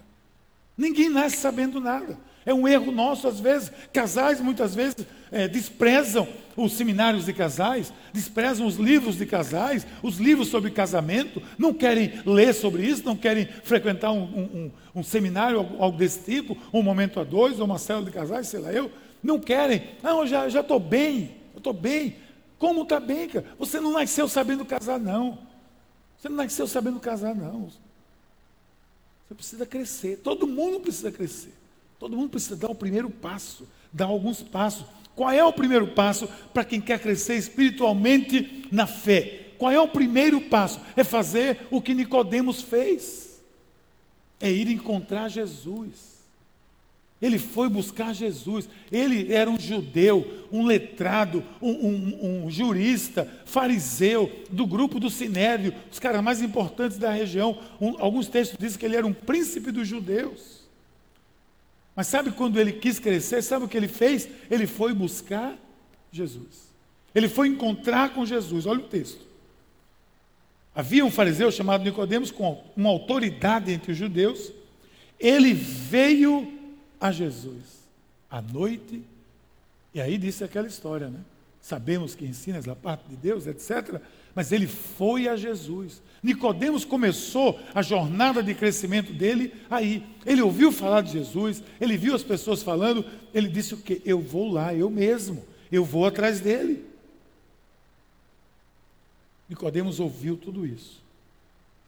Ninguém 0.77 1.09
nasce 1.09 1.37
sabendo 1.37 1.81
nada. 1.81 2.19
É 2.49 2.55
um 2.55 2.67
erro 2.67 2.91
nosso, 2.91 3.29
às 3.29 3.39
vezes. 3.39 3.71
Casais, 3.93 4.41
muitas 4.41 4.75
vezes, 4.75 4.97
é, 5.31 5.47
desprezam 5.47 6.27
os 6.57 6.73
seminários 6.73 7.27
de 7.27 7.35
casais, 7.35 7.93
desprezam 8.11 8.67
os 8.67 8.77
livros 8.77 9.19
de 9.19 9.27
casais, 9.27 9.87
os 10.03 10.17
livros 10.17 10.49
sobre 10.49 10.71
casamento, 10.71 11.43
não 11.59 11.75
querem 11.75 12.11
ler 12.25 12.55
sobre 12.55 12.87
isso, 12.87 13.05
não 13.05 13.15
querem 13.15 13.45
frequentar 13.45 14.13
um, 14.13 14.23
um, 14.23 14.71
um 14.95 15.03
seminário, 15.03 15.59
algo 15.79 15.99
desse 15.99 16.21
tipo, 16.21 16.57
um 16.73 16.83
momento 16.83 17.21
a 17.21 17.25
dois, 17.25 17.61
ou 17.61 17.67
uma 17.67 17.79
célula 17.79 18.07
de 18.07 18.13
casais, 18.13 18.49
sei 18.49 18.61
lá 18.61 18.73
eu. 18.73 18.91
Não 19.23 19.39
querem. 19.39 19.83
Não, 20.03 20.21
eu 20.23 20.27
já 20.27 20.61
estou 20.61 20.81
bem, 20.81 21.37
eu 21.53 21.59
estou 21.59 21.75
bem. 21.75 22.17
Como 22.59 22.81
está 22.81 22.99
bem, 22.99 23.29
cara? 23.29 23.45
Você 23.59 23.79
não 23.79 23.93
nasceu 23.93 24.27
sabendo 24.27 24.65
casar, 24.65 24.99
não. 24.99 25.39
Você 26.17 26.31
não 26.31 26.37
nasceu 26.37 26.67
sabendo 26.67 26.99
casar, 26.99 27.35
não. 27.35 27.69
Você 29.29 29.35
precisa 29.35 29.67
crescer. 29.67 30.17
Todo 30.25 30.47
mundo 30.47 30.81
precisa 30.81 31.13
crescer. 31.13 31.53
Todo 31.99 32.17
mundo 32.17 32.31
precisa 32.31 32.57
dar 32.57 32.71
o 32.71 32.75
primeiro 32.75 33.11
passo, 33.11 33.67
dar 33.93 34.07
alguns 34.07 34.43
passos. 34.43 34.87
Qual 35.17 35.31
é 35.31 35.43
o 35.43 35.53
primeiro 35.53 35.89
passo 35.89 36.29
para 36.55 36.65
quem 36.65 36.81
quer 36.81 37.01
crescer 37.01 37.35
espiritualmente 37.35 38.67
na 38.71 38.87
fé? 38.87 39.49
Qual 39.59 39.73
é 39.73 39.81
o 39.81 39.89
primeiro 39.89 40.41
passo? 40.43 40.81
É 40.97 41.03
fazer 41.03 41.67
o 41.71 41.83
que 41.83 41.93
Nicodemos 41.93 42.63
fez. 42.63 43.43
É 44.41 44.49
ir 44.49 44.71
encontrar 44.71 45.29
Jesus. 45.29 46.19
Ele 47.21 47.37
foi 47.37 47.69
buscar 47.69 48.15
Jesus. 48.15 48.69
Ele 48.93 49.33
era 49.33 49.51
um 49.51 49.59
judeu, 49.59 50.47
um 50.53 50.65
letrado, 50.65 51.43
um, 51.61 51.73
um, 51.73 52.45
um, 52.45 52.51
jurista, 52.51 53.29
fariseu, 53.45 54.31
do 54.51 54.65
grupo 54.65 55.01
do 55.01 55.11
Sinédrio, 55.11 55.75
os 55.91 55.99
caras 55.99 56.23
mais 56.23 56.41
importantes 56.41 56.97
da 56.97 57.11
região. 57.11 57.59
Um, 57.81 57.97
alguns 58.01 58.29
textos 58.29 58.57
dizem 58.57 58.79
que 58.79 58.87
ele 58.87 58.95
era 58.95 59.07
um 59.07 59.13
príncipe 59.13 59.73
dos 59.73 59.89
judeus. 59.89 60.58
Mas 61.99 62.07
sabe 62.07 62.31
quando 62.31 62.61
ele 62.61 62.75
quis 62.75 63.01
crescer? 63.01 63.43
Sabe 63.43 63.65
o 63.65 63.69
que 63.69 63.77
ele 63.77 63.89
fez? 63.89 64.29
Ele 64.49 64.69
foi 64.69 64.95
buscar 64.95 65.59
Jesus. 66.13 66.69
Ele 67.13 67.29
foi 67.29 67.49
encontrar 67.49 68.15
com 68.15 68.25
Jesus. 68.25 68.67
Olha 68.67 68.79
o 68.79 68.87
texto. 68.87 69.27
Havia 70.73 71.05
um 71.05 71.11
fariseu 71.11 71.51
chamado 71.51 71.83
Nicodemos 71.83 72.31
com 72.31 72.63
uma 72.77 72.89
autoridade 72.89 73.73
entre 73.73 73.91
os 73.91 73.99
judeus. 73.99 74.53
Ele 75.19 75.53
veio 75.53 76.57
a 77.01 77.11
Jesus 77.11 77.65
à 78.31 78.41
noite. 78.41 79.03
E 79.93 80.01
aí 80.01 80.17
disse 80.19 80.45
aquela 80.45 80.69
história, 80.69 81.09
né? 81.09 81.19
Sabemos 81.61 82.15
que 82.15 82.25
ensinas 82.25 82.65
da 82.65 82.77
parte 82.77 83.09
de 83.09 83.17
Deus, 83.17 83.45
etc. 83.49 84.01
Mas 84.39 84.53
ele 84.53 84.69
foi 84.69 85.27
a 85.27 85.35
Jesus. 85.35 86.01
Nicodemos 86.23 86.85
começou 86.85 87.59
a 87.75 87.83
jornada 87.83 88.41
de 88.41 88.55
crescimento 88.55 89.13
dele 89.13 89.53
aí. 89.69 90.07
Ele 90.25 90.41
ouviu 90.41 90.71
falar 90.71 91.01
de 91.01 91.11
Jesus, 91.11 91.61
ele 91.81 91.97
viu 91.97 92.15
as 92.15 92.23
pessoas 92.23 92.63
falando, 92.63 93.05
ele 93.35 93.49
disse 93.49 93.75
o 93.75 93.79
quê? 93.79 94.01
Eu 94.05 94.21
vou 94.21 94.49
lá, 94.53 94.73
eu 94.73 94.89
mesmo, 94.89 95.45
eu 95.73 95.85
vou 95.85 96.07
atrás 96.07 96.39
dele. 96.39 96.85
Nicodemos 99.49 99.99
ouviu 99.99 100.37
tudo 100.37 100.65
isso. 100.65 101.03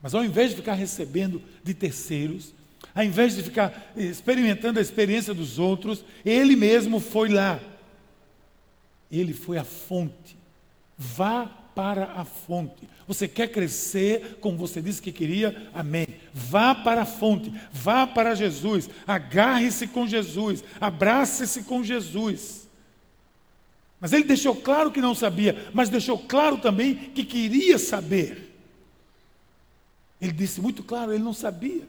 Mas 0.02 0.12
ao 0.12 0.24
invés 0.24 0.50
de 0.50 0.56
ficar 0.56 0.74
recebendo 0.74 1.40
de 1.62 1.72
terceiros, 1.72 2.52
ao 2.92 3.04
invés 3.04 3.36
de 3.36 3.44
ficar 3.44 3.92
experimentando 3.96 4.80
a 4.80 4.82
experiência 4.82 5.32
dos 5.32 5.60
outros, 5.60 6.04
ele 6.24 6.56
mesmo 6.56 6.98
foi 6.98 7.28
lá. 7.28 7.60
Ele 9.08 9.32
foi 9.32 9.56
à 9.56 9.62
fonte. 9.62 10.36
Vá 10.98 11.59
para 11.74 12.12
a 12.12 12.24
fonte. 12.24 12.88
Você 13.06 13.26
quer 13.26 13.48
crescer 13.48 14.38
como 14.40 14.56
você 14.56 14.80
disse 14.80 15.02
que 15.02 15.12
queria? 15.12 15.68
Amém. 15.74 16.06
Vá 16.32 16.74
para 16.74 17.02
a 17.02 17.06
fonte, 17.06 17.52
vá 17.72 18.06
para 18.06 18.34
Jesus, 18.34 18.88
agarre-se 19.06 19.86
com 19.86 20.06
Jesus, 20.06 20.62
abrace-se 20.80 21.62
com 21.62 21.82
Jesus. 21.82 22.68
Mas 24.00 24.12
ele 24.12 24.24
deixou 24.24 24.56
claro 24.56 24.90
que 24.90 25.00
não 25.00 25.14
sabia, 25.14 25.68
mas 25.74 25.88
deixou 25.88 26.18
claro 26.18 26.58
também 26.58 26.94
que 26.94 27.24
queria 27.24 27.78
saber. 27.78 28.50
Ele 30.20 30.32
disse 30.32 30.60
muito 30.60 30.82
claro, 30.82 31.12
ele 31.12 31.22
não 31.22 31.34
sabia. 31.34 31.82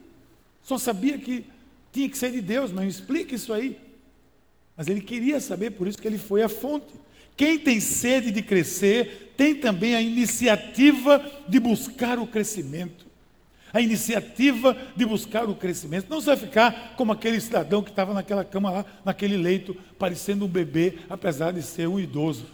Só 0.64 0.78
sabia 0.78 1.18
que 1.18 1.46
tinha 1.92 2.10
que 2.10 2.18
ser 2.18 2.32
de 2.32 2.42
Deus, 2.42 2.72
mas 2.72 2.84
me 2.84 2.90
explica 2.90 3.36
isso 3.36 3.54
aí. 3.54 3.80
Mas 4.76 4.88
ele 4.88 5.02
queria 5.02 5.40
saber, 5.40 5.72
por 5.72 5.88
isso 5.88 5.98
que 5.98 6.08
ele 6.08 6.18
foi 6.18 6.42
à 6.42 6.50
fonte. 6.50 6.94
Quem 7.42 7.58
tem 7.58 7.80
sede 7.80 8.30
de 8.30 8.44
crescer, 8.44 9.34
tem 9.36 9.56
também 9.56 9.96
a 9.96 10.02
iniciativa 10.02 11.26
de 11.48 11.60
buscar 11.60 12.20
o 12.20 12.28
crescimento. 12.28 13.08
A 13.74 13.82
iniciativa 13.82 14.78
de 14.96 15.04
buscar 15.08 15.50
o 15.50 15.56
crescimento. 15.56 16.08
Não 16.08 16.22
vai 16.22 16.38
ficar 16.38 16.94
como 16.96 17.12
aquele 17.12 17.42
cidadão 17.42 17.82
que 17.82 17.90
estava 17.90 18.14
naquela 18.14 18.46
cama 18.46 18.70
lá, 18.70 18.86
naquele 19.04 19.38
leito, 19.38 19.76
parecendo 19.98 20.46
um 20.46 20.48
bebê, 20.48 21.00
apesar 21.10 21.52
de 21.52 21.64
ser 21.64 21.88
um 21.88 22.00
idoso. 22.00 22.46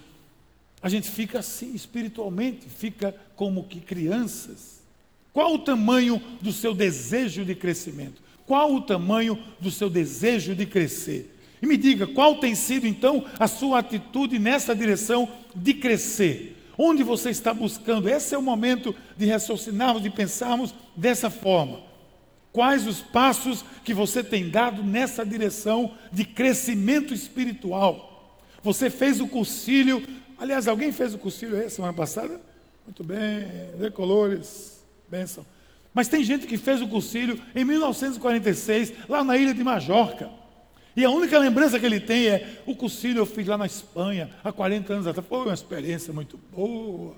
A 0.82 0.88
gente 0.88 1.12
fica 1.12 1.40
assim 1.40 1.76
espiritualmente, 1.76 2.70
fica 2.70 3.14
como 3.36 3.66
que 3.66 3.82
crianças. 3.82 4.82
Qual 5.34 5.54
o 5.54 5.60
tamanho 5.60 6.22
do 6.40 6.54
seu 6.54 6.74
desejo 6.74 7.44
de 7.44 7.56
crescimento? 7.56 8.22
Qual 8.46 8.74
o 8.74 8.80
tamanho 8.80 9.38
do 9.60 9.70
seu 9.70 9.90
desejo 9.90 10.56
de 10.56 10.66
crescer? 10.66 11.37
E 11.62 11.66
me 11.66 11.78
diga, 11.78 12.06
qual 12.06 12.40
tem 12.40 12.54
sido 12.54 12.86
então 12.86 13.26
a 13.40 13.48
sua 13.48 13.80
atitude 13.80 14.38
nessa 14.38 14.76
direção 14.76 15.28
de 15.56 15.74
crescer? 15.74 16.56
Onde 16.78 17.04
você 17.04 17.32
está 17.32 17.54
buscando? 17.54 18.08
Esse 18.08 18.36
é 18.36 18.38
o 18.38 18.42
momento 18.42 18.94
de 19.18 19.26
raciocinarmos, 19.26 20.04
de 20.04 20.12
pensarmos 20.12 20.74
dessa 20.96 21.30
forma. 21.30 21.80
Quais 22.54 22.86
os 22.88 23.02
passos 23.02 23.66
que 23.84 23.94
você 23.94 24.24
tem 24.24 24.50
dado 24.50 24.84
nessa 24.84 25.26
direção 25.26 25.94
de 26.12 26.24
crescimento 26.24 27.14
espiritual? 27.14 28.38
Você 28.64 28.90
fez 28.90 29.20
o 29.20 29.28
cursilho, 29.28 30.04
aliás, 30.38 30.68
alguém 30.68 30.92
fez 30.92 31.14
o 31.14 31.18
cursilho 31.18 31.60
aí 31.60 31.70
semana 31.70 31.94
passada? 31.94 32.40
Muito 32.86 33.04
bem, 33.04 33.48
de 33.80 33.90
colores, 33.92 34.84
bênção. 35.10 35.46
Mas 35.94 36.08
tem 36.08 36.24
gente 36.24 36.46
que 36.46 36.58
fez 36.58 36.82
o 36.82 36.88
cursilho 36.88 37.42
em 37.56 37.66
1946, 37.66 38.94
lá 39.10 39.24
na 39.24 39.36
ilha 39.36 39.54
de 39.54 39.64
Majorca. 39.64 40.30
E 40.98 41.06
a 41.06 41.12
única 41.12 41.38
lembrança 41.38 41.80
que 41.80 41.86
ele 41.86 42.00
tem 42.00 42.28
é 42.28 42.60
o 42.66 42.76
cursilho 42.76 43.20
eu 43.20 43.26
fiz 43.28 43.46
lá 43.46 43.56
na 43.56 43.68
Espanha, 43.68 44.32
há 44.44 44.52
40 44.52 44.94
anos 44.94 45.06
atrás. 45.06 45.28
Foi 45.28 45.42
uma 45.42 45.54
experiência 45.54 46.12
muito 46.12 46.40
boa. 46.52 47.16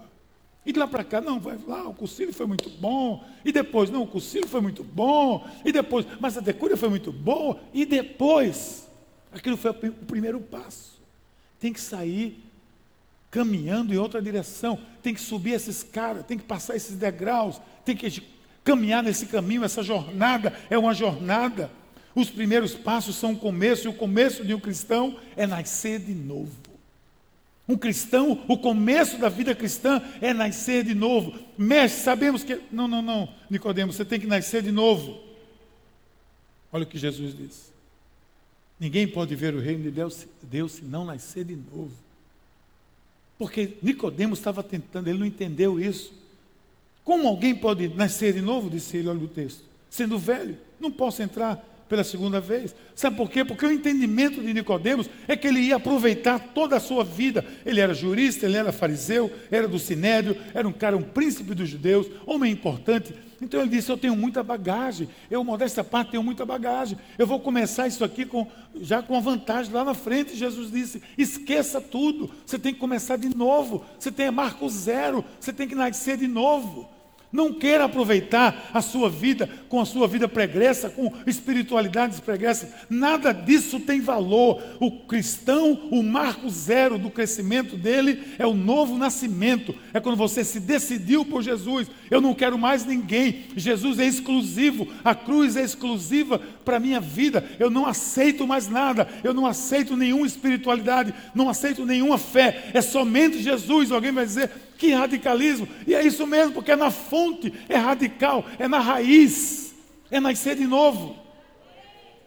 E 0.65 0.74
de 0.74 0.77
lá 0.77 0.86
para 0.86 1.01
cá, 1.01 1.21
não, 1.21 1.39
vai 1.39 1.57
lá, 1.65 1.88
o 1.88 1.93
cursilho 1.93 2.33
foi 2.33 2.45
muito 2.45 2.69
bom. 2.69 3.24
E 3.45 3.53
depois, 3.53 3.89
não, 3.89 4.03
o 4.03 4.07
cursilho 4.07 4.50
foi 4.50 4.59
muito 4.59 4.83
bom. 4.83 5.48
E 5.63 5.71
depois, 5.71 6.05
mas 6.19 6.38
a 6.38 6.41
decúria 6.41 6.75
foi 6.75 6.89
muito 6.89 7.13
boa. 7.13 7.57
E 7.74 7.86
depois, 7.86 8.86
aquilo 9.31 9.55
foi 9.55 9.71
o 9.71 10.05
primeiro 10.05 10.41
passo. 10.41 11.00
Tem 11.57 11.71
que 11.71 11.79
sair 11.79 12.43
caminhando 13.31 13.93
em 13.93 13.98
outra 13.98 14.21
direção. 14.21 14.77
Tem 15.01 15.13
que 15.13 15.21
subir 15.21 15.53
essa 15.53 15.69
escada, 15.69 16.21
tem 16.21 16.38
que 16.38 16.43
passar 16.43 16.75
esses 16.75 16.98
degraus, 16.98 17.62
tem 17.86 17.95
que 17.95 18.21
caminhar 18.62 19.01
nesse 19.01 19.25
caminho, 19.25 19.63
essa 19.63 19.81
jornada 19.81 20.53
é 20.69 20.77
uma 20.77 20.93
jornada. 20.93 21.71
Os 22.16 22.30
primeiros 22.30 22.74
passos 22.74 23.16
são 23.16 23.34
o 23.34 23.38
começo, 23.38 23.88
e 23.88 23.89
o 23.89 23.94
começo 23.94 24.44
de 24.44 24.54
um 24.54 24.60
cristão 24.60 25.18
é 25.36 25.46
nascer 25.46 26.00
de 26.00 26.13
novo. 26.13 26.56
Um 27.68 27.78
cristão, 27.78 28.44
o 28.48 28.58
começo 28.58 29.20
da 29.20 29.30
vida 29.30 29.54
cristã 29.54 30.01
é 30.20 30.34
nascer 30.34 30.84
de 30.84 30.96
novo. 30.96 31.38
Mestre, 31.56 32.01
sabemos 32.01 32.44
que. 32.44 32.60
Não, 32.72 32.88
não, 32.88 33.01
não, 33.01 33.30
Nicodemos, 33.48 33.96
você 33.96 34.04
tem 34.04 34.20
que 34.20 34.25
nascer 34.25 34.63
de 34.63 34.72
novo. 34.72 35.22
Olha 36.72 36.84
o 36.84 36.88
que 36.88 36.98
Jesus 36.98 37.38
diz. 37.38 37.72
Ninguém 38.80 39.08
pode 39.08 39.36
ver 39.36 39.54
o 39.54 39.60
reino 39.60 39.84
de 39.84 39.92
Deus, 39.92 40.25
Deus 40.42 40.74
se 40.74 40.84
não 40.84 41.06
nascer 41.06 41.44
de 41.46 41.56
novo. 41.56 41.92
Porque 43.38 43.78
Nicodemos 43.84 44.39
estava 44.39 44.63
tentando, 44.63 45.08
ele 45.08 45.20
não 45.20 45.25
entendeu 45.25 45.80
isso. 45.80 46.12
Como 47.04 47.28
alguém 47.28 47.54
pode 47.54 47.88
nascer 47.89 48.34
de 48.34 48.42
novo? 48.42 48.70
Disse 48.70 48.98
ele, 48.98 49.10
olha 49.10 49.20
o 49.20 49.28
texto. 49.28 49.63
Sendo 49.89 50.18
velho, 50.18 50.58
não 50.80 50.92
posso 50.92 51.22
entrar 51.22 51.63
pela 51.89 52.03
segunda 52.03 52.39
vez. 52.39 52.75
Sabe 52.96 53.17
por 53.17 53.29
quê? 53.29 53.43
Porque 53.43 53.65
o 53.65 53.72
entendimento 53.72 54.39
de 54.41 54.53
Nicodemos 54.53 55.10
é 55.27 55.36
que 55.36 55.48
ele 55.48 55.60
ia 55.60 55.77
aproveitar 55.77 56.39
toda 56.53 56.77
a 56.77 56.79
sua 56.79 57.03
vida. 57.03 57.43
Ele 57.65 57.81
era 57.81 57.93
jurista, 57.93 58.46
ele 58.46 58.55
era 58.55 58.72
fariseu, 58.72 59.31
era 59.50 59.67
do 59.67 59.79
sinédrio, 59.79 60.38
era 60.53 60.67
um 60.67 60.72
cara, 60.72 60.96
um 60.96 61.01
príncipe 61.01 61.55
dos 61.55 61.67
judeus, 61.67 62.08
homem 62.25 62.51
importante. 62.53 63.13
Então 63.41 63.62
ele 63.62 63.69
disse: 63.69 63.91
Eu 63.91 63.98
tenho 63.98 64.15
muita 64.15 64.43
bagagem, 64.43 65.10
eu, 65.31 65.43
modesta 65.43 65.84
parte, 65.84 66.12
tenho 66.12 66.24
muita 66.24 66.46
bagagem. 66.46 66.98
Eu 67.17 67.25
vou 67.25 67.39
começar 67.39 67.88
isso 67.88 68.03
aqui 68.03 68.25
com, 68.25 68.48
já 68.79 69.01
com 69.01 69.15
a 69.15 69.19
vantagem 69.19 69.74
lá 69.74 69.84
na 69.84 69.93
frente. 69.93 70.36
Jesus 70.36 70.72
disse: 70.72 71.01
Esqueça 71.17 71.81
tudo, 71.81 72.29
você 72.46 72.60
tem 72.60 72.74
que 72.74 72.79
começar 72.79 73.17
de 73.17 73.36
novo, 73.36 73.84
você 73.98 74.12
tem 74.12 74.29
marco 74.29 74.69
zero, 74.69 75.25
você 75.39 75.51
tem 75.51 75.67
que 75.67 75.75
nascer 75.75 76.17
de 76.17 76.27
novo. 76.27 76.89
Não 77.31 77.53
queira 77.53 77.86
aproveitar 77.86 78.71
a 78.74 78.81
sua 78.81 79.07
vida 79.07 79.48
com 79.69 79.79
a 79.79 79.86
sua 79.86 80.07
vida 80.07 80.27
pregressa, 80.27 80.89
com 80.89 81.13
espiritualidades 81.27 82.19
pregressas. 82.19 82.69
Nada 82.89 83.31
disso 83.31 83.79
tem 83.79 84.01
valor. 84.01 84.62
O 84.79 84.89
cristão, 84.91 85.88
o 85.91 86.01
marco 86.01 86.50
zero 86.50 86.98
do 86.98 87.12
crescimento 87.12 87.77
dele 87.77 88.24
é 88.39 88.48
o 88.48 88.55
novo 88.55 88.98
nascimento. 88.98 89.75
É 89.93 90.00
quando 90.00 90.15
você 90.15 90.43
se 90.43 90.59
decidiu 90.59 91.24
por 91.24 91.43
Jesus. 91.43 91.88
Eu 92.09 92.19
não 92.19 92.33
quero 92.33 92.57
mais 92.57 92.83
ninguém. 92.83 93.45
Jesus 93.55 94.00
é 94.00 94.05
exclusivo. 94.05 94.88
A 95.03 95.13
cruz 95.13 95.55
é 95.55 95.62
exclusiva 95.62 96.41
para 96.65 96.77
a 96.77 96.79
minha 96.79 97.00
vida. 97.00 97.48
Eu 97.59 97.69
não 97.69 97.86
aceito 97.86 98.48
mais 98.48 98.67
nada. 98.67 99.07
Eu 99.24 99.36
não 99.36 99.45
aceito 99.45 99.95
nenhuma 99.95 100.25
espiritualidade. 100.25 101.13
Não 101.36 101.48
aceito 101.48 101.86
nenhuma 101.86 102.17
fé. 102.17 102.71
É 102.74 102.81
somente 102.81 103.39
Jesus. 103.39 103.91
Alguém 103.91 104.12
vai 104.12 104.25
dizer, 104.25 104.50
que 104.79 104.93
radicalismo! 104.93 105.67
E 105.86 105.93
é 105.93 106.01
isso 106.01 106.25
mesmo, 106.25 106.53
porque 106.53 106.71
é 106.71 106.75
na 106.75 106.89
fonte, 106.89 107.53
é 107.67 107.75
radical, 107.75 108.45
é 108.57 108.65
na 108.65 108.79
raiz, 108.79 109.75
é 110.09 110.21
nascer 110.21 110.55
de 110.55 110.65
novo. 110.65 111.17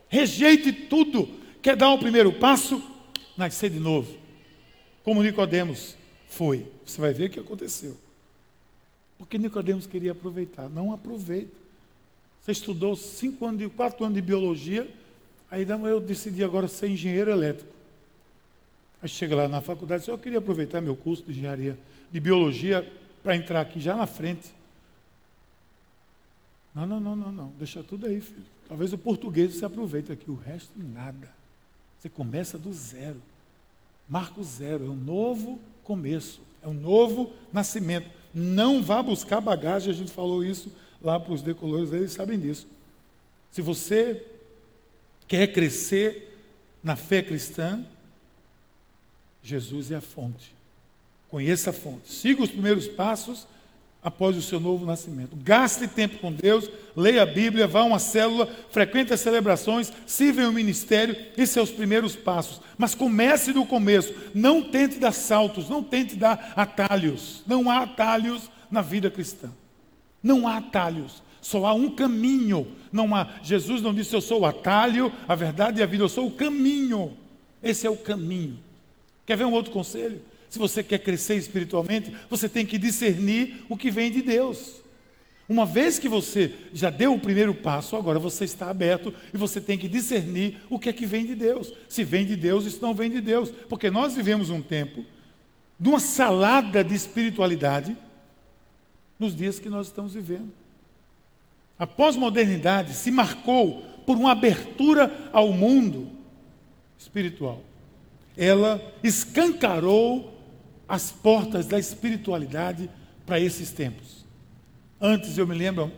Rejeite 0.06 0.70
tudo. 0.70 1.26
Quer 1.62 1.74
dar 1.74 1.90
o 1.90 1.98
primeiro 1.98 2.30
passo? 2.34 2.82
Nascer 3.38 3.70
de 3.70 3.80
novo. 3.80 4.14
Como 5.02 5.22
Nicodemos 5.22 5.96
foi. 6.28 6.66
Você 6.84 7.00
vai 7.00 7.14
ver 7.14 7.28
o 7.28 7.30
que 7.30 7.40
aconteceu. 7.40 7.96
Porque 9.16 9.38
Nicodemos 9.38 9.86
queria 9.86 10.12
aproveitar. 10.12 10.68
Não 10.68 10.92
aproveita. 10.92 11.56
Você 12.42 12.52
estudou 12.52 12.94
cinco 12.94 13.46
anos, 13.46 13.60
de, 13.60 13.68
quatro 13.70 14.04
anos 14.04 14.16
de 14.16 14.20
biologia, 14.20 14.86
aí 15.50 15.66
eu 15.88 16.00
decidi 16.00 16.44
agora 16.44 16.68
ser 16.68 16.88
engenheiro 16.88 17.30
elétrico. 17.30 17.72
Aí 19.00 19.08
chega 19.08 19.34
lá 19.34 19.48
na 19.48 19.60
faculdade, 19.60 20.06
eu 20.08 20.18
queria 20.18 20.38
aproveitar 20.38 20.80
meu 20.80 20.96
curso 20.96 21.22
de 21.22 21.30
engenharia 21.30 21.78
de 22.12 22.20
biologia 22.20 22.86
para 23.22 23.34
entrar 23.34 23.62
aqui 23.62 23.80
já 23.80 23.96
na 23.96 24.06
frente. 24.06 24.52
Não, 26.74 26.86
não, 26.86 27.00
não, 27.00 27.16
não, 27.16 27.32
não. 27.32 27.48
Deixa 27.58 27.82
tudo 27.82 28.06
aí, 28.06 28.20
filho. 28.20 28.44
Talvez 28.68 28.92
o 28.92 28.98
português 28.98 29.54
você 29.54 29.64
aproveite 29.64 30.12
aqui, 30.12 30.30
o 30.30 30.34
resto 30.34 30.72
nada. 30.76 31.28
Você 31.98 32.08
começa 32.08 32.58
do 32.58 32.72
zero. 32.72 33.20
Marco 34.08 34.42
zero, 34.42 34.86
é 34.86 34.90
um 34.90 34.96
novo 34.96 35.58
começo, 35.84 36.40
é 36.62 36.68
um 36.68 36.74
novo 36.74 37.32
nascimento. 37.52 38.10
Não 38.34 38.82
vá 38.82 39.02
buscar 39.02 39.40
bagagem, 39.40 39.90
a 39.90 39.94
gente 39.94 40.10
falou 40.10 40.44
isso 40.44 40.72
lá 41.00 41.18
para 41.18 41.32
os 41.32 41.42
decolores, 41.42 41.92
eles 41.92 42.12
sabem 42.12 42.38
disso. 42.38 42.66
Se 43.50 43.62
você 43.62 44.26
quer 45.28 45.52
crescer 45.52 46.38
na 46.82 46.96
fé 46.96 47.22
cristã, 47.22 47.84
Jesus 49.42 49.90
é 49.90 49.96
a 49.96 50.00
fonte. 50.00 50.54
Conheça 51.32 51.70
a 51.70 51.72
fonte. 51.72 52.12
Siga 52.12 52.42
os 52.42 52.50
primeiros 52.50 52.86
passos 52.86 53.46
após 54.02 54.36
o 54.36 54.42
seu 54.42 54.60
novo 54.60 54.84
nascimento. 54.84 55.34
Gaste 55.34 55.88
tempo 55.88 56.18
com 56.18 56.30
Deus, 56.30 56.68
leia 56.94 57.22
a 57.22 57.26
Bíblia, 57.26 57.66
vá 57.66 57.80
a 57.80 57.84
uma 57.84 57.98
célula, 57.98 58.46
frequente 58.70 59.14
as 59.14 59.20
celebrações, 59.20 59.90
sirva 60.04 60.42
em 60.42 60.46
um 60.46 60.52
ministério. 60.52 61.16
São 61.46 61.62
os 61.62 61.70
primeiros 61.70 62.14
passos. 62.14 62.60
Mas 62.76 62.94
comece 62.94 63.50
do 63.50 63.64
começo. 63.64 64.12
Não 64.34 64.60
tente 64.60 64.98
dar 64.98 65.12
saltos, 65.12 65.70
não 65.70 65.82
tente 65.82 66.16
dar 66.16 66.52
atalhos. 66.54 67.42
Não 67.46 67.70
há 67.70 67.78
atalhos 67.78 68.50
na 68.70 68.82
vida 68.82 69.10
cristã. 69.10 69.50
Não 70.22 70.46
há 70.46 70.58
atalhos. 70.58 71.22
Só 71.40 71.64
há 71.64 71.72
um 71.72 71.88
caminho. 71.88 72.66
Não 72.92 73.14
há. 73.14 73.26
Jesus 73.42 73.80
não 73.80 73.94
disse 73.94 74.14
eu 74.14 74.20
sou 74.20 74.42
o 74.42 74.46
atalho, 74.46 75.10
a 75.26 75.34
verdade 75.34 75.80
e 75.80 75.82
a 75.82 75.86
vida. 75.86 76.04
Eu 76.04 76.10
sou 76.10 76.26
o 76.26 76.32
caminho. 76.32 77.16
Esse 77.62 77.86
é 77.86 77.90
o 77.90 77.96
caminho. 77.96 78.58
Quer 79.24 79.38
ver 79.38 79.46
um 79.46 79.52
outro 79.52 79.72
conselho? 79.72 80.20
Se 80.52 80.58
você 80.58 80.82
quer 80.82 80.98
crescer 80.98 81.36
espiritualmente, 81.36 82.12
você 82.28 82.46
tem 82.46 82.66
que 82.66 82.76
discernir 82.76 83.64
o 83.70 83.76
que 83.76 83.90
vem 83.90 84.12
de 84.12 84.20
Deus. 84.20 84.82
Uma 85.48 85.64
vez 85.64 85.98
que 85.98 86.10
você 86.10 86.54
já 86.74 86.90
deu 86.90 87.14
o 87.14 87.18
primeiro 87.18 87.54
passo, 87.54 87.96
agora 87.96 88.18
você 88.18 88.44
está 88.44 88.68
aberto 88.68 89.14
e 89.32 89.38
você 89.38 89.62
tem 89.62 89.78
que 89.78 89.88
discernir 89.88 90.58
o 90.68 90.78
que 90.78 90.90
é 90.90 90.92
que 90.92 91.06
vem 91.06 91.24
de 91.24 91.34
Deus. 91.34 91.72
Se 91.88 92.04
vem 92.04 92.26
de 92.26 92.36
Deus, 92.36 92.66
isso 92.66 92.82
não 92.82 92.92
vem 92.92 93.10
de 93.10 93.22
Deus. 93.22 93.50
Porque 93.66 93.90
nós 93.90 94.14
vivemos 94.14 94.50
um 94.50 94.60
tempo 94.60 95.06
de 95.80 95.88
uma 95.88 95.98
salada 95.98 96.84
de 96.84 96.94
espiritualidade 96.94 97.96
nos 99.18 99.34
dias 99.34 99.58
que 99.58 99.70
nós 99.70 99.86
estamos 99.86 100.12
vivendo. 100.12 100.52
A 101.78 101.86
pós-modernidade 101.86 102.92
se 102.92 103.10
marcou 103.10 103.80
por 104.04 104.18
uma 104.18 104.32
abertura 104.32 105.30
ao 105.32 105.50
mundo 105.50 106.10
espiritual 106.98 107.64
ela 108.36 108.80
escancarou 109.02 110.32
as 110.92 111.10
portas 111.10 111.64
da 111.64 111.78
espiritualidade 111.78 112.90
para 113.24 113.40
esses 113.40 113.70
tempos. 113.70 114.26
Antes, 115.00 115.38
eu 115.38 115.46
me 115.46 115.54
lembro, 115.54 115.90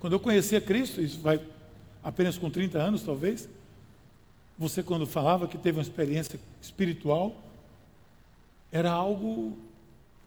quando 0.00 0.14
eu 0.14 0.18
conhecia 0.18 0.60
Cristo, 0.60 1.00
isso 1.00 1.20
vai 1.20 1.40
apenas 2.02 2.36
com 2.36 2.50
30 2.50 2.76
anos 2.76 3.04
talvez, 3.04 3.48
você 4.58 4.82
quando 4.82 5.06
falava 5.06 5.46
que 5.46 5.56
teve 5.56 5.78
uma 5.78 5.82
experiência 5.82 6.40
espiritual, 6.60 7.40
era 8.72 8.90
algo 8.90 9.56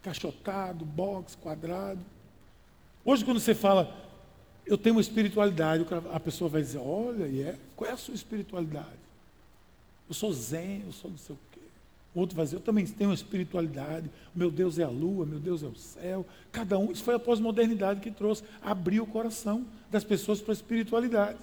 cachotado, 0.01 0.85
box, 0.85 1.35
quadrado. 1.35 1.99
Hoje, 3.03 3.25
quando 3.25 3.41
você 3.41 3.53
fala, 3.53 3.93
eu 4.65 4.77
tenho 4.77 4.95
uma 4.95 5.01
espiritualidade, 5.01 5.85
a 6.13 6.19
pessoa 6.21 6.49
vai 6.49 6.61
dizer, 6.61 6.77
olha, 6.77 7.27
e 7.27 7.41
é, 7.41 7.57
qual 7.75 7.89
é 7.89 7.93
a 7.93 7.97
sua 7.97 8.15
espiritualidade? 8.15 8.87
Eu 10.07 10.15
sou 10.15 10.31
zen, 10.31 10.83
eu 10.85 10.93
sou 10.93 11.11
não 11.11 11.17
sei. 11.17 11.35
O 11.35 11.54
outro 12.19 12.35
vai 12.35 12.45
dizer, 12.45 12.57
eu 12.57 12.61
também 12.61 12.85
tenho 12.85 13.09
uma 13.09 13.15
espiritualidade. 13.15 14.09
Meu 14.33 14.49
Deus 14.49 14.79
é 14.79 14.83
a 14.83 14.89
lua, 14.89 15.25
meu 15.25 15.39
Deus 15.39 15.61
é 15.63 15.67
o 15.67 15.75
céu. 15.75 16.25
Cada 16.51 16.77
um, 16.77 16.91
isso 16.91 17.03
foi 17.03 17.15
a 17.15 17.19
pós-modernidade 17.19 17.99
que 17.99 18.09
trouxe, 18.09 18.43
abriu 18.61 19.03
o 19.03 19.07
coração 19.07 19.65
das 19.91 20.03
pessoas 20.03 20.41
para 20.41 20.51
a 20.51 20.55
espiritualidade. 20.55 21.37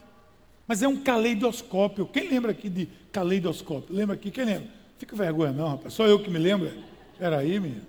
Mas 0.67 0.83
é 0.83 0.89
um 0.89 1.03
caleidoscópio. 1.03 2.07
Quem 2.07 2.29
lembra 2.29 2.53
aqui 2.53 2.69
de 2.69 2.89
caleidoscópio? 3.13 3.95
Lembra 3.95 4.15
aqui? 4.15 4.31
Quem 4.31 4.45
lembra? 4.45 4.69
Fica 4.99 5.15
vergonha 5.15 5.53
não, 5.53 5.69
rapaz. 5.69 5.95
Só 5.95 6.07
eu 6.07 6.19
que 6.19 6.31
me 6.31 6.39
lembro. 6.39 6.73
Espera 7.13 7.39
aí, 7.39 7.61
menina. 7.61 7.83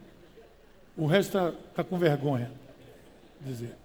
O 0.98 1.06
resto 1.06 1.38
está 1.38 1.52
tá 1.76 1.84
com 1.84 1.98
vergonha. 1.98 2.52
Dizer. 3.40 3.76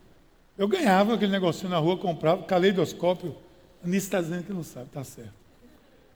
Eu 0.57 0.67
ganhava 0.67 1.15
aquele 1.15 1.31
negocinho 1.31 1.71
na 1.71 1.79
rua, 1.79 1.97
comprava, 1.97 2.43
caleidoscópio. 2.43 3.37
Nisso 3.85 4.07
está 4.07 4.21
dizendo 4.21 4.45
que 4.45 4.53
não 4.53 4.65
sabe, 4.65 4.87
está 4.87 5.05
certo. 5.05 5.33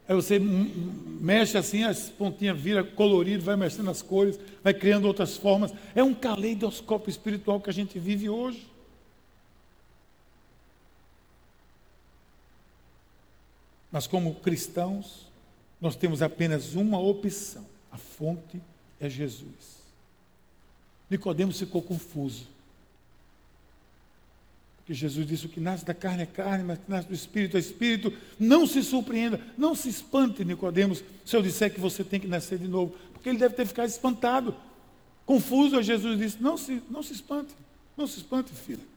Aí 0.09 0.15
você 0.15 0.39
mexe 0.39 1.57
assim, 1.57 1.85
as 1.85 2.11
pontinhas 2.11 2.59
viram 2.59 2.85
colorido, 2.85 3.45
vai 3.45 3.57
mexendo 3.57 3.91
as 3.91 4.03
cores, 4.03 4.39
vai 4.63 4.75
criando 4.75 5.07
outras 5.07 5.37
formas. 5.37 5.73
É 5.95 6.03
um 6.03 6.15
caleidoscópio 6.15 7.11
espiritual 7.11 7.61
que 7.61 7.71
a 7.71 7.73
gente 7.73 7.99
vive 7.99 8.29
hoje. 8.29 8.67
Mas 13.91 14.07
como 14.07 14.35
cristãos, 14.37 15.27
nós 15.81 15.95
temos 15.95 16.23
apenas 16.23 16.75
uma 16.75 16.99
opção. 16.99 17.65
A 17.91 17.99
fonte 17.99 18.61
é 18.99 19.09
Jesus. 19.09 19.83
Nicodemos 21.11 21.59
ficou 21.59 21.83
confuso. 21.83 22.47
Porque 24.83 24.95
Jesus 24.95 25.27
disse: 25.27 25.47
o 25.47 25.49
que 25.49 25.61
nasce 25.61 25.85
da 25.85 25.95
carne 25.95 26.25
é 26.25 26.27
carne, 26.27 26.65
mas 26.65 26.79
o 26.79 26.81
que 26.83 26.91
nasce 26.91 27.09
do 27.09 27.15
espírito 27.15 27.57
é 27.57 27.61
espírito. 27.61 28.13
Não 28.39 28.67
se 28.67 28.83
surpreenda, 28.83 29.41
não 29.57 29.75
se 29.75 29.89
espante, 29.89 30.45
Nicodemos, 30.45 31.05
se 31.25 31.37
eu 31.37 31.43
disser 31.43 31.73
que 31.73 31.81
você 31.81 32.03
tem 32.03 32.19
que 32.19 32.27
nascer 32.27 32.59
de 32.59 32.67
novo. 32.67 32.95
Porque 33.13 33.29
ele 33.29 33.39
deve 33.39 33.55
ter 33.55 33.65
ficado 33.65 33.89
espantado. 33.89 34.55
Confuso, 35.25 35.81
Jesus 35.83 36.19
disse: 36.19 36.37
não 36.41 36.57
se, 36.57 36.83
não 36.91 37.03
se 37.03 37.13
espante, 37.13 37.55
não 37.97 38.07
se 38.09 38.19
espante, 38.19 38.51
filha. 38.53 38.93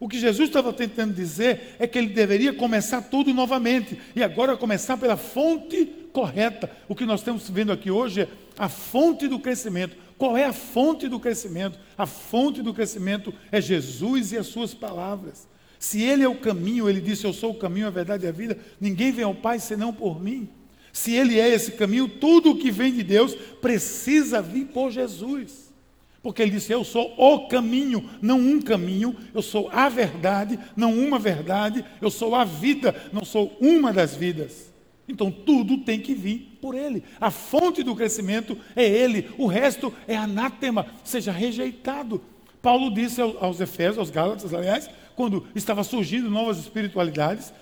O 0.00 0.08
que 0.08 0.18
Jesus 0.18 0.48
estava 0.48 0.72
tentando 0.72 1.14
dizer 1.14 1.76
é 1.78 1.86
que 1.86 1.96
ele 1.96 2.08
deveria 2.08 2.52
começar 2.52 3.02
tudo 3.02 3.32
novamente. 3.32 3.96
E 4.16 4.22
agora 4.24 4.56
começar 4.56 4.96
pela 4.96 5.16
fonte 5.16 5.84
correta. 6.12 6.68
O 6.88 6.94
que 6.96 7.06
nós 7.06 7.20
estamos 7.20 7.48
vendo 7.48 7.70
aqui 7.70 7.88
hoje 7.88 8.22
é 8.22 8.28
a 8.58 8.68
fonte 8.68 9.28
do 9.28 9.38
crescimento. 9.38 9.96
Qual 10.22 10.36
é 10.36 10.44
a 10.44 10.52
fonte 10.52 11.08
do 11.08 11.18
crescimento? 11.18 11.76
A 11.98 12.06
fonte 12.06 12.62
do 12.62 12.72
crescimento 12.72 13.34
é 13.50 13.60
Jesus 13.60 14.30
e 14.30 14.38
as 14.38 14.46
suas 14.46 14.72
palavras. 14.72 15.48
Se 15.80 16.00
Ele 16.00 16.22
é 16.22 16.28
o 16.28 16.36
caminho, 16.36 16.88
Ele 16.88 17.00
disse: 17.00 17.24
Eu 17.24 17.32
sou 17.32 17.50
o 17.50 17.58
caminho, 17.58 17.88
a 17.88 17.90
verdade 17.90 18.24
e 18.24 18.28
a 18.28 18.30
vida, 18.30 18.56
ninguém 18.80 19.10
vem 19.10 19.24
ao 19.24 19.34
Pai 19.34 19.58
senão 19.58 19.92
por 19.92 20.22
mim. 20.22 20.48
Se 20.92 21.12
ele 21.12 21.40
é 21.40 21.48
esse 21.48 21.72
caminho, 21.72 22.06
tudo 22.06 22.52
o 22.52 22.56
que 22.56 22.70
vem 22.70 22.92
de 22.92 23.02
Deus 23.02 23.34
precisa 23.60 24.40
vir 24.40 24.66
por 24.66 24.92
Jesus. 24.92 25.74
Porque 26.22 26.40
ele 26.40 26.52
disse: 26.52 26.72
Eu 26.72 26.84
sou 26.84 27.12
o 27.18 27.48
caminho, 27.48 28.08
não 28.22 28.38
um 28.38 28.62
caminho, 28.62 29.16
eu 29.34 29.42
sou 29.42 29.68
a 29.72 29.88
verdade, 29.88 30.56
não 30.76 30.96
uma 30.96 31.18
verdade, 31.18 31.84
eu 32.00 32.12
sou 32.12 32.36
a 32.36 32.44
vida, 32.44 32.94
não 33.12 33.24
sou 33.24 33.58
uma 33.60 33.92
das 33.92 34.14
vidas. 34.14 34.71
Então 35.12 35.30
tudo 35.30 35.78
tem 35.78 36.00
que 36.00 36.14
vir 36.14 36.58
por 36.60 36.74
ele. 36.74 37.04
A 37.20 37.30
fonte 37.30 37.82
do 37.82 37.94
crescimento 37.94 38.56
é 38.74 38.84
ele, 38.84 39.30
o 39.36 39.46
resto 39.46 39.92
é 40.08 40.16
anátema, 40.16 40.86
seja 41.04 41.30
rejeitado. 41.30 42.20
Paulo 42.62 42.92
disse 42.92 43.20
aos 43.20 43.60
Efésios, 43.60 43.98
aos 43.98 44.10
Gálatas, 44.10 44.54
aliás, 44.54 44.88
quando 45.14 45.46
estava 45.54 45.84
surgindo 45.84 46.30
novas 46.30 46.58
espiritualidades, 46.58 47.52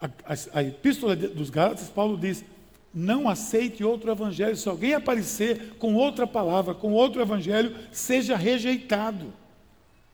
a, 0.00 0.06
a, 0.06 0.58
a 0.58 0.62
epístola 0.62 1.14
dos 1.14 1.50
Gálatas, 1.50 1.88
Paulo 1.90 2.16
diz: 2.16 2.42
não 2.94 3.28
aceite 3.28 3.84
outro 3.84 4.10
evangelho. 4.10 4.56
Se 4.56 4.68
alguém 4.68 4.94
aparecer 4.94 5.74
com 5.78 5.94
outra 5.94 6.26
palavra, 6.26 6.74
com 6.74 6.92
outro 6.92 7.20
evangelho, 7.20 7.76
seja 7.92 8.36
rejeitado. 8.36 9.32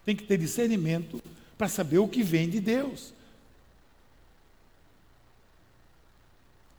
Tem 0.04 0.16
que 0.16 0.24
ter 0.24 0.36
discernimento 0.36 1.22
para 1.56 1.68
saber 1.68 1.98
o 1.98 2.08
que 2.08 2.22
vem 2.22 2.48
de 2.48 2.60
Deus. 2.60 3.14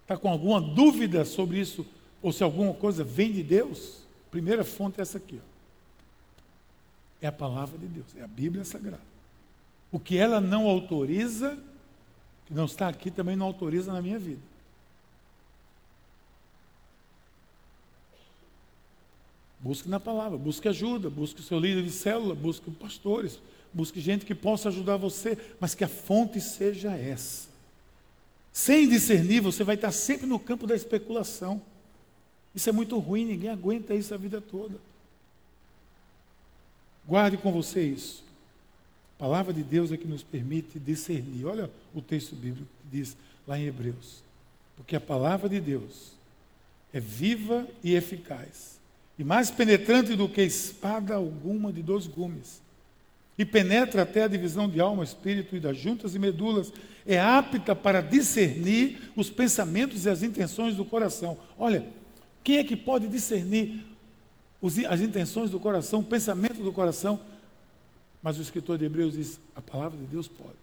Está 0.08 0.16
com 0.16 0.30
alguma 0.30 0.62
dúvida 0.62 1.26
sobre 1.26 1.60
isso? 1.60 1.86
Ou 2.22 2.32
se 2.32 2.42
alguma 2.42 2.74
coisa 2.74 3.04
vem 3.04 3.30
de 3.30 3.44
Deus? 3.44 3.98
Primeira 4.32 4.64
fonte 4.64 5.00
é 5.00 5.02
essa 5.02 5.18
aqui. 5.18 5.38
Ó. 5.44 5.58
É 7.22 7.28
a 7.28 7.32
palavra 7.32 7.78
de 7.78 7.88
Deus, 7.88 8.06
é 8.16 8.24
a 8.24 8.28
Bíblia 8.28 8.64
Sagrada. 8.64 9.02
O 9.92 10.00
que 10.00 10.18
ela 10.18 10.40
não 10.40 10.66
autoriza, 10.66 11.58
que 12.46 12.54
não 12.54 12.64
está 12.64 12.88
aqui, 12.88 13.12
também 13.12 13.36
não 13.36 13.48
autoriza 13.48 13.92
na 13.92 14.02
minha 14.02 14.18
vida. 14.18 14.40
Busque 19.60 19.90
na 19.90 20.00
palavra, 20.00 20.38
busque 20.38 20.70
ajuda, 20.70 21.10
busque 21.10 21.42
o 21.42 21.44
seu 21.44 21.60
líder 21.60 21.84
de 21.84 21.92
célula, 21.92 22.34
busque 22.34 22.72
pastores, 22.72 23.42
busque 23.74 24.00
gente 24.00 24.26
que 24.26 24.34
possa 24.34 24.70
ajudar 24.70 24.96
você, 24.96 25.38
mas 25.60 25.76
que 25.76 25.84
a 25.84 25.90
fonte 25.90 26.40
seja 26.40 26.96
essa. 26.96 27.47
Sem 28.58 28.90
discernir, 28.90 29.40
você 29.40 29.64
vai 29.64 29.76
estar 29.76 29.92
sempre 29.92 30.26
no 30.26 30.40
campo 30.40 30.66
da 30.66 30.76
especulação. 30.76 31.62
Isso 32.56 32.68
é 32.68 32.72
muito 32.72 32.98
ruim, 32.98 33.24
ninguém 33.24 33.52
aguenta 33.52 33.94
isso 33.94 34.12
a 34.16 34.18
vida 34.18 34.42
toda. 34.42 34.80
Guarde 37.08 37.38
com 37.38 37.52
você 37.52 37.84
isso. 37.84 38.24
A 39.16 39.20
palavra 39.20 39.54
de 39.54 39.62
Deus 39.62 39.92
é 39.92 39.96
que 39.96 40.08
nos 40.08 40.24
permite 40.24 40.80
discernir. 40.80 41.46
Olha 41.46 41.70
o 41.94 42.02
texto 42.02 42.36
bíblico 42.36 42.68
que 42.82 42.98
diz 42.98 43.16
lá 43.48 43.60
em 43.60 43.68
Hebreus. 43.68 44.24
Porque 44.76 44.96
a 44.96 45.00
palavra 45.02 45.48
de 45.48 45.62
Deus 45.62 46.14
é 46.92 47.00
viva 47.00 47.68
e 47.84 47.94
eficaz, 47.94 48.80
e 49.20 49.24
mais 49.24 49.52
penetrante 49.52 50.16
do 50.16 50.28
que 50.28 50.42
espada 50.42 51.14
alguma 51.14 51.72
de 51.72 51.84
dois 51.84 52.08
gumes, 52.08 52.60
e 53.38 53.46
penetra 53.46 54.02
até 54.02 54.24
a 54.24 54.28
divisão 54.28 54.68
de 54.68 54.80
alma, 54.80 55.04
espírito 55.04 55.56
e 55.56 55.60
das 55.60 55.78
juntas 55.78 56.16
e 56.16 56.20
medulas, 56.20 56.74
é 57.08 57.20
apta 57.20 57.74
para 57.74 58.02
discernir 58.02 59.12
os 59.16 59.30
pensamentos 59.30 60.06
e 60.06 60.10
as 60.10 60.22
intenções 60.22 60.76
do 60.76 60.84
coração. 60.84 61.38
Olha, 61.58 61.88
quem 62.44 62.58
é 62.58 62.64
que 62.64 62.76
pode 62.76 63.08
discernir 63.08 63.86
os, 64.62 64.78
as 64.80 65.00
intenções 65.00 65.50
do 65.50 65.60
coração, 65.60 66.02
o 66.02 66.04
pensamento 66.04 66.62
do 66.62 66.74
coração? 66.74 67.20
Mas 68.22 68.38
o 68.38 68.42
escritor 68.42 68.78
de 68.78 68.86
Hebreus 68.86 69.14
diz: 69.14 69.40
a 69.56 69.62
palavra 69.62 69.98
de 69.98 70.06
Deus 70.06 70.28
pode. 70.28 70.58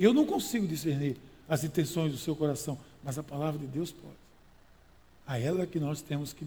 Eu 0.00 0.14
não 0.14 0.24
consigo 0.24 0.66
discernir 0.66 1.16
as 1.46 1.64
intenções 1.64 2.12
do 2.12 2.18
seu 2.18 2.34
coração, 2.34 2.78
mas 3.04 3.18
a 3.18 3.22
palavra 3.22 3.60
de 3.60 3.66
Deus 3.66 3.92
pode. 3.92 4.16
A 5.26 5.38
ela 5.38 5.66
que 5.66 5.78
nós 5.78 6.00
temos 6.00 6.32
que 6.32 6.46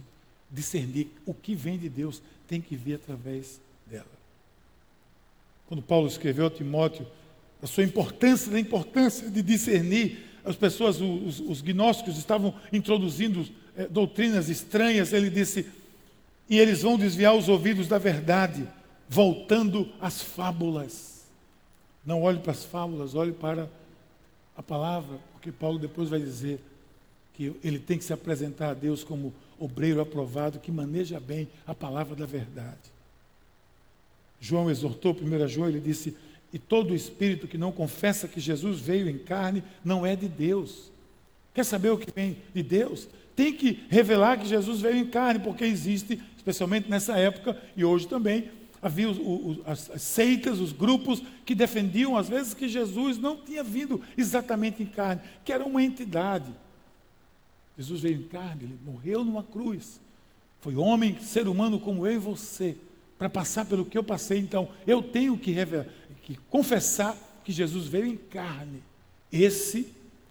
discernir 0.50 1.12
o 1.28 1.34
que 1.34 1.54
vem 1.54 1.78
de 1.78 1.90
Deus 1.90 2.22
tem 2.48 2.60
que 2.60 2.76
vir 2.76 2.96
através 2.96 3.60
dela. 3.86 4.06
Quando 5.68 5.84
Paulo 5.84 6.08
escreveu 6.08 6.48
a 6.48 6.50
Timóteo, 6.50 7.06
a 7.62 7.68
sua 7.68 7.84
importância, 7.84 8.52
da 8.52 8.60
importância 8.60 9.30
de 9.30 9.42
discernir. 9.42 10.26
As 10.44 10.56
pessoas, 10.56 11.00
os, 11.02 11.40
os 11.40 11.62
gnósticos 11.62 12.18
estavam 12.18 12.54
introduzindo 12.72 13.46
é, 13.76 13.88
doutrinas 13.88 14.50
estranhas. 14.50 15.14
Ele 15.14 15.30
disse: 15.30 15.66
e 16.50 16.58
eles 16.58 16.82
vão 16.82 16.98
desviar 16.98 17.36
os 17.36 17.48
ouvidos 17.48 17.88
da 17.88 18.00
verdade, 18.00 18.68
voltando 19.08 19.88
às 20.02 20.22
fábulas. 20.22 21.26
Não 22.04 22.24
olhe 22.24 22.40
para 22.40 22.54
as 22.54 22.66
fábulas, 22.66 23.14
olhe 23.14 23.32
para 23.32 23.70
a 24.58 24.64
palavra, 24.64 25.20
porque 25.34 25.52
Paulo 25.52 25.78
depois 25.78 26.10
vai 26.10 26.20
dizer 26.20 26.60
que 27.36 27.54
ele 27.64 27.78
tem 27.78 27.98
que 27.98 28.04
se 28.04 28.12
apresentar 28.12 28.72
a 28.72 28.74
Deus 28.74 29.04
como 29.04 29.34
obreiro 29.60 30.02
aprovado 30.02 30.60
que 30.60 30.72
maneja 30.72 31.20
bem 31.20 31.48
a 31.68 31.76
palavra 31.76 32.16
da 32.16 32.26
verdade. 32.26 32.92
João 34.42 34.72
exortou, 34.72 35.14
1 35.14 35.48
João, 35.48 35.70
ele 35.70 35.80
disse: 35.80 36.18
e 36.52 36.58
todo 36.58 36.96
espírito 36.96 37.48
que 37.48 37.58
não 37.58 37.72
confessa 37.72 38.28
que 38.28 38.40
Jesus 38.40 38.80
veio 38.80 39.10
em 39.10 39.18
carne 39.18 39.64
não 39.84 40.06
é 40.06 40.16
de 40.16 40.28
Deus. 40.28 40.92
Quer 41.54 41.64
saber 41.64 41.90
o 41.90 41.98
que 41.98 42.12
vem 42.12 42.38
de 42.54 42.64
Deus? 42.64 43.08
Tem 43.36 43.54
que 43.54 43.84
revelar 43.90 44.38
que 44.38 44.48
Jesus 44.48 44.82
veio 44.82 44.98
em 44.98 45.06
carne, 45.06 45.40
porque 45.40 45.64
existe, 45.64 46.22
especialmente 46.36 46.90
nessa 46.90 47.18
época 47.18 47.62
e 47.76 47.86
hoje 47.86 48.08
também, 48.08 48.50
havia 48.82 49.10
os, 49.10 49.18
os, 49.20 49.60
as 49.66 50.02
seitas, 50.02 50.60
os 50.60 50.72
grupos 50.72 51.22
que 51.46 51.54
defendiam 51.54 52.18
às 52.18 52.30
vezes 52.30 52.54
que 52.54 52.68
Jesus 52.68 53.18
não 53.18 53.38
tinha 53.38 53.64
vindo 53.64 54.02
exatamente 54.18 54.82
em 54.82 54.86
carne, 54.86 55.22
que 55.44 55.52
era 55.52 55.66
uma 55.66 55.84
entidade. 55.84 56.52
Jesus 57.78 58.02
veio 58.02 58.18
em 58.18 58.28
carne, 58.28 58.64
ele 58.64 58.80
morreu 58.86 59.24
numa 59.24 59.44
cruz. 59.44 60.00
Foi 60.62 60.76
homem, 60.76 61.18
ser 61.22 61.48
humano 61.48 61.80
como 61.80 62.06
eu 62.06 62.14
e 62.14 62.18
você, 62.18 62.76
para 63.18 63.30
passar 63.30 63.66
pelo 63.66 63.86
que 63.86 63.98
eu 63.98 64.04
passei. 64.04 64.40
Então, 64.40 64.70
eu 64.86 65.02
tenho 65.02 65.38
que 65.38 65.52
revelar, 65.52 65.86
que 66.30 66.38
confessar 66.48 67.18
que 67.44 67.52
Jesus 67.52 67.88
veio 67.88 68.06
em 68.06 68.16
carne. 68.16 68.84
Esse 69.32 69.88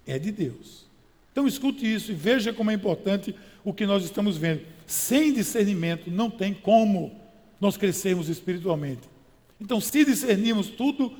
é 0.07 0.17
de 0.17 0.31
Deus. 0.31 0.85
Então 1.29 1.45
escute 1.45 1.93
isso 1.93 2.13
e 2.13 2.15
veja 2.15 2.53
como 2.53 2.71
é 2.71 2.73
importante 2.73 3.35
o 3.65 3.73
que 3.73 3.85
nós 3.85 4.05
estamos 4.05 4.37
vendo. 4.37 4.61
Sem 4.87 5.33
discernimento 5.33 6.09
não 6.09 6.29
tem 6.29 6.53
como 6.53 7.19
nós 7.59 7.75
crescermos 7.75 8.29
espiritualmente. 8.29 9.01
Então, 9.59 9.81
se 9.81 10.05
discernirmos 10.05 10.69
tudo 10.69 11.11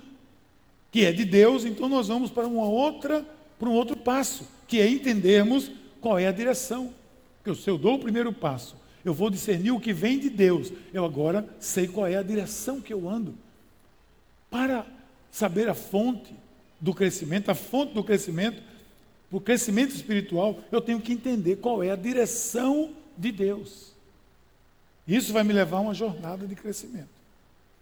que 0.94 1.04
é 1.04 1.12
de 1.12 1.26
Deus, 1.26 1.66
então 1.66 1.90
nós 1.90 2.08
vamos 2.08 2.32
para 2.32 2.48
uma 2.48 2.64
outra, 2.66 3.26
para 3.60 3.68
um 3.68 3.74
outro 3.74 3.98
passo, 3.98 4.48
que 4.66 4.80
é 4.80 4.90
entendermos 4.90 5.70
qual 6.00 6.18
é 6.18 6.26
a 6.26 6.32
direção. 6.32 6.94
Porque 7.44 7.62
se 7.62 7.70
eu 7.70 7.78
dou 7.78 7.96
o 7.96 8.00
primeiro 8.00 8.32
passo, 8.32 8.78
eu 9.04 9.14
vou 9.14 9.30
discernir 9.30 9.72
o 9.72 9.80
que 9.80 9.92
vem 9.92 10.18
de 10.18 10.30
Deus. 10.30 10.72
Eu 10.94 11.04
agora 11.04 11.46
sei 11.60 11.86
qual 11.86 12.08
é 12.08 12.16
a 12.16 12.24
direção 12.24 12.80
que 12.80 12.94
eu 12.94 13.10
ando. 13.10 13.36
Para 14.50 14.86
saber 15.32 15.70
a 15.70 15.74
fonte 15.74 16.34
do 16.80 16.94
crescimento, 16.94 17.50
a 17.50 17.56
fonte 17.56 17.94
do 17.94 18.04
crescimento, 18.04 18.62
o 19.32 19.40
crescimento 19.40 19.94
espiritual, 19.94 20.60
eu 20.72 20.82
tenho 20.82 21.00
que 21.00 21.14
entender 21.14 21.58
qual 21.58 21.84
é 21.84 21.92
a 21.92 21.96
direção 21.96 22.94
de 23.18 23.32
Deus. 23.32 23.94
Isso 25.08 25.34
vai 25.34 25.44
me 25.44 25.54
levar 25.54 25.78
a 25.78 25.82
uma 25.82 25.94
jornada 25.94 26.48
de 26.48 26.56
crescimento. 26.56 27.10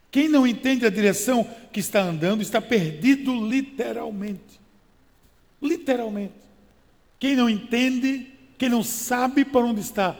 Quem 0.10 0.27
não 0.27 0.47
entende 0.47 0.86
a 0.86 0.89
direção 0.89 1.43
que 1.71 1.80
está 1.80 2.01
andando 2.01 2.41
está 2.41 2.62
perdido 2.62 3.47
literalmente. 3.47 4.60
Literalmente. 5.62 6.34
Quem 7.19 7.36
não 7.36 7.49
entende, 7.49 8.32
quem 8.58 8.69
não 8.69 8.84
sabe 8.84 9.43
para 9.43 9.65
onde 9.65 9.82
está, 9.82 10.15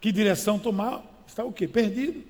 que 0.00 0.10
direção 0.10 0.58
tomar, 0.58 1.04
está 1.26 1.44
o 1.44 1.52
quê? 1.52 1.68
Perdido. 1.68 2.22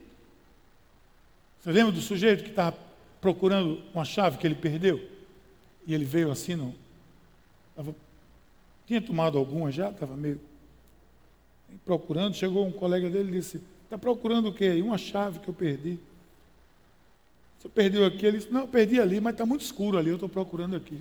Você 1.60 1.70
lembra 1.70 1.92
do 1.92 2.00
sujeito 2.00 2.42
que 2.42 2.50
estava 2.50 2.76
procurando 3.22 3.80
uma 3.94 4.04
chave 4.04 4.36
que 4.36 4.46
ele 4.46 4.56
perdeu. 4.56 5.00
E 5.86 5.94
ele 5.94 6.04
veio 6.04 6.30
assim, 6.30 6.56
não. 6.56 6.74
Tava, 7.74 7.94
tinha 8.86 9.00
tomado 9.00 9.38
alguma 9.38 9.70
já, 9.70 9.88
estava 9.90 10.14
meio 10.16 10.38
procurando. 11.84 12.34
Chegou 12.34 12.66
um 12.66 12.72
colega 12.72 13.08
dele 13.08 13.30
e 13.30 13.40
disse: 13.40 13.62
Está 13.84 13.96
procurando 13.96 14.48
o 14.48 14.52
quê? 14.52 14.82
Uma 14.82 14.98
chave 14.98 15.38
que 15.38 15.48
eu 15.48 15.54
perdi. 15.54 15.98
Você 17.58 17.68
perdeu 17.68 18.04
aqui? 18.04 18.26
Ele 18.26 18.38
disse: 18.38 18.52
Não, 18.52 18.66
perdi 18.66 19.00
ali, 19.00 19.20
mas 19.20 19.34
está 19.34 19.46
muito 19.46 19.62
escuro 19.62 19.96
ali, 19.96 20.10
eu 20.10 20.16
estou 20.16 20.28
procurando 20.28 20.74
aqui. 20.74 21.00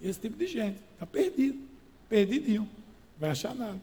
Esse 0.00 0.20
tipo 0.20 0.36
de 0.36 0.46
gente, 0.46 0.80
está 0.92 1.06
perdido, 1.06 1.58
perdidinho, 2.08 2.68
vai 3.18 3.30
achar 3.30 3.54
nada. 3.54 3.80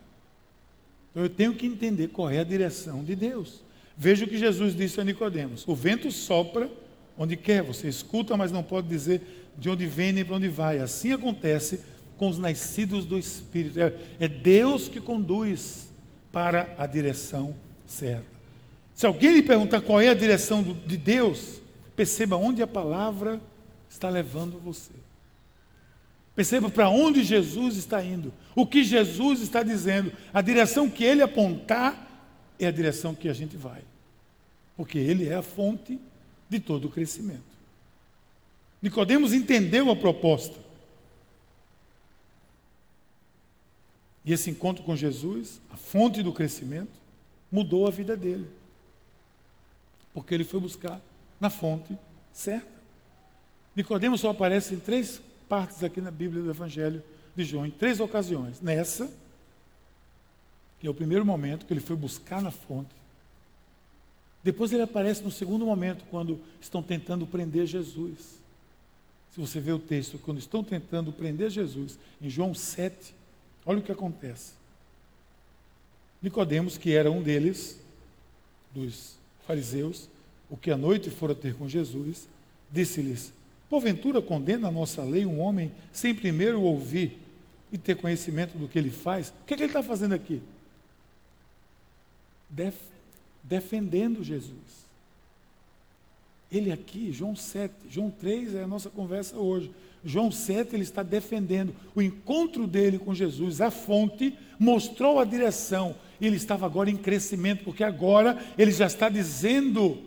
Então 1.09 1.23
eu 1.23 1.29
tenho 1.29 1.55
que 1.55 1.65
entender 1.65 2.09
qual 2.09 2.29
é 2.29 2.39
a 2.39 2.43
direção 2.43 3.03
de 3.03 3.15
Deus. 3.15 3.63
Veja 4.01 4.23
o 4.23 4.29
que 4.29 4.37
Jesus 4.37 4.73
disse 4.73 5.01
a 5.01 5.03
Nicodemos: 5.03 5.67
O 5.67 5.75
vento 5.75 6.09
sopra 6.09 6.71
onde 7.17 7.35
quer, 7.35 7.61
você 7.61 7.89
escuta, 7.89 8.37
mas 8.37 8.49
não 8.49 8.63
pode 8.63 8.87
dizer 8.87 9.51
de 9.57 9.69
onde 9.69 9.85
vem 9.85 10.13
nem 10.13 10.23
para 10.23 10.37
onde 10.37 10.47
vai. 10.47 10.79
Assim 10.79 11.11
acontece 11.11 11.81
com 12.17 12.29
os 12.29 12.37
nascidos 12.37 13.03
do 13.03 13.19
Espírito. 13.19 13.77
É, 13.77 13.93
é 14.17 14.27
Deus 14.29 14.87
que 14.87 15.01
conduz 15.01 15.89
para 16.31 16.73
a 16.77 16.87
direção 16.87 17.53
certa. 17.85 18.39
Se 18.95 19.05
alguém 19.05 19.33
lhe 19.33 19.43
perguntar 19.43 19.81
qual 19.81 19.99
é 19.99 20.07
a 20.07 20.13
direção 20.13 20.63
de 20.63 20.95
Deus, 20.95 21.61
perceba 21.93 22.37
onde 22.37 22.61
a 22.61 22.67
palavra 22.67 23.41
está 23.89 24.09
levando 24.09 24.57
você. 24.59 24.93
Perceba 26.33 26.69
para 26.69 26.87
onde 26.87 27.21
Jesus 27.21 27.75
está 27.75 28.01
indo, 28.01 28.31
o 28.55 28.65
que 28.65 28.81
Jesus 28.81 29.41
está 29.41 29.61
dizendo, 29.61 30.13
a 30.33 30.41
direção 30.41 30.89
que 30.89 31.03
ele 31.03 31.21
apontar 31.21 32.07
é 32.57 32.67
a 32.67 32.71
direção 32.71 33.15
que 33.15 33.27
a 33.27 33.33
gente 33.33 33.57
vai, 33.57 33.81
porque 34.79 34.97
ele 34.97 35.27
é 35.27 35.35
a 35.35 35.41
fonte 35.41 35.99
de 36.49 36.57
todo 36.57 36.85
o 36.85 36.89
crescimento. 36.89 37.43
Nicodemos 38.81 39.33
entendeu 39.33 39.91
a 39.91 39.95
proposta. 39.95 40.55
E 44.23 44.31
esse 44.31 44.49
encontro 44.49 44.81
com 44.85 44.95
Jesus, 44.95 45.59
a 45.69 45.75
fonte 45.75 46.23
do 46.23 46.31
crescimento, 46.31 46.93
mudou 47.51 47.87
a 47.87 47.91
vida 47.91 48.15
dele. 48.15 48.49
Porque 50.13 50.33
ele 50.33 50.45
foi 50.45 50.61
buscar 50.61 51.01
na 51.41 51.49
fonte 51.49 51.97
certa. 52.31 52.71
Nicodemos 53.75 54.21
só 54.21 54.29
aparece 54.29 54.75
em 54.75 54.79
três 54.79 55.19
partes 55.49 55.83
aqui 55.83 55.99
na 55.99 56.09
Bíblia 56.09 56.41
do 56.41 56.51
Evangelho 56.51 57.03
de 57.35 57.43
João, 57.43 57.65
em 57.65 57.71
três 57.71 57.99
ocasiões. 57.99 58.61
Nessa, 58.61 59.11
que 60.79 60.87
é 60.87 60.89
o 60.89 60.93
primeiro 60.93 61.25
momento 61.25 61.65
que 61.65 61.73
ele 61.73 61.81
foi 61.81 61.97
buscar 61.97 62.41
na 62.41 62.49
fonte. 62.49 62.98
Depois 64.43 64.71
ele 64.71 64.83
aparece 64.83 65.21
no 65.21 65.31
segundo 65.31 65.65
momento, 65.65 66.05
quando 66.09 66.39
estão 66.61 66.81
tentando 66.81 67.27
prender 67.27 67.65
Jesus. 67.65 68.39
Se 69.33 69.39
você 69.39 69.59
vê 69.59 69.71
o 69.71 69.79
texto, 69.79 70.17
quando 70.17 70.39
estão 70.39 70.63
tentando 70.63 71.11
prender 71.11 71.49
Jesus, 71.49 71.99
em 72.21 72.29
João 72.29 72.53
7, 72.53 73.13
olha 73.65 73.79
o 73.79 73.81
que 73.81 73.91
acontece. 73.91 74.53
Nicodemos, 76.21 76.77
que 76.77 76.93
era 76.93 77.11
um 77.11 77.21
deles, 77.21 77.79
dos 78.73 79.15
fariseus, 79.45 80.09
o 80.49 80.57
que 80.57 80.71
à 80.71 80.77
noite 80.77 81.09
fora 81.09 81.35
ter 81.35 81.55
com 81.55 81.67
Jesus, 81.67 82.27
disse-lhes: 82.71 83.33
Porventura 83.69 84.21
condena 84.21 84.67
a 84.67 84.71
nossa 84.71 85.03
lei 85.03 85.25
um 85.25 85.39
homem 85.39 85.71
sem 85.91 86.15
primeiro 86.15 86.61
ouvir 86.61 87.17
e 87.71 87.77
ter 87.77 87.95
conhecimento 87.95 88.57
do 88.57 88.67
que 88.67 88.79
ele 88.79 88.89
faz? 88.89 89.29
O 89.29 89.45
que, 89.45 89.53
é 89.53 89.57
que 89.57 89.63
ele 89.63 89.69
está 89.69 89.83
fazendo 89.83 90.13
aqui? 90.13 90.41
Def 92.49 92.75
defendendo 93.49 94.23
Jesus. 94.23 94.79
Ele 96.51 96.71
aqui, 96.71 97.11
João 97.11 97.35
7, 97.35 97.73
João 97.89 98.09
3 98.09 98.55
é 98.55 98.63
a 98.63 98.67
nossa 98.67 98.89
conversa 98.89 99.35
hoje. 99.35 99.71
João 100.05 100.31
7, 100.31 100.75
ele 100.75 100.83
está 100.83 101.03
defendendo 101.03 101.75
o 101.93 102.01
encontro 102.01 102.65
dele 102.65 102.97
com 102.97 103.13
Jesus, 103.13 103.59
a 103.59 103.69
fonte, 103.69 104.37
mostrou 104.57 105.19
a 105.19 105.25
direção. 105.25 105.95
Ele 106.21 106.37
estava 106.37 106.65
agora 106.65 106.89
em 106.89 106.97
crescimento, 106.97 107.63
porque 107.63 107.83
agora 107.83 108.37
ele 108.57 108.71
já 108.71 108.87
está 108.87 109.09
dizendo, 109.09 110.01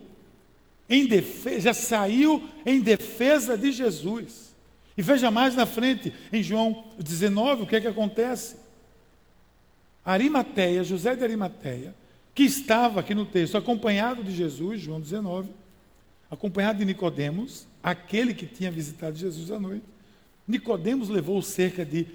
em 0.89 1.05
defesa, 1.05 1.59
já 1.59 1.73
saiu 1.73 2.43
em 2.65 2.81
defesa 2.81 3.57
de 3.57 3.71
Jesus. 3.71 4.53
E 4.97 5.01
veja 5.01 5.31
mais 5.31 5.55
na 5.55 5.65
frente, 5.65 6.13
em 6.31 6.43
João 6.43 6.83
19, 6.99 7.63
o 7.63 7.67
que 7.67 7.75
é 7.75 7.81
que 7.81 7.87
acontece? 7.87 8.57
Arimateia, 10.03 10.83
José 10.83 11.15
de 11.15 11.23
Arimateia, 11.23 11.95
que 12.33 12.43
estava 12.43 12.99
aqui 12.99 13.13
no 13.13 13.25
texto, 13.25 13.57
acompanhado 13.57 14.23
de 14.23 14.31
Jesus, 14.31 14.81
João 14.81 14.99
19, 14.99 15.49
acompanhado 16.29 16.79
de 16.79 16.85
Nicodemos, 16.85 17.67
aquele 17.81 18.33
que 18.33 18.45
tinha 18.45 18.71
visitado 18.71 19.15
Jesus 19.15 19.51
à 19.51 19.59
noite. 19.59 19.85
Nicodemos 20.47 21.09
levou 21.09 21.41
cerca 21.41 21.85
de 21.85 22.07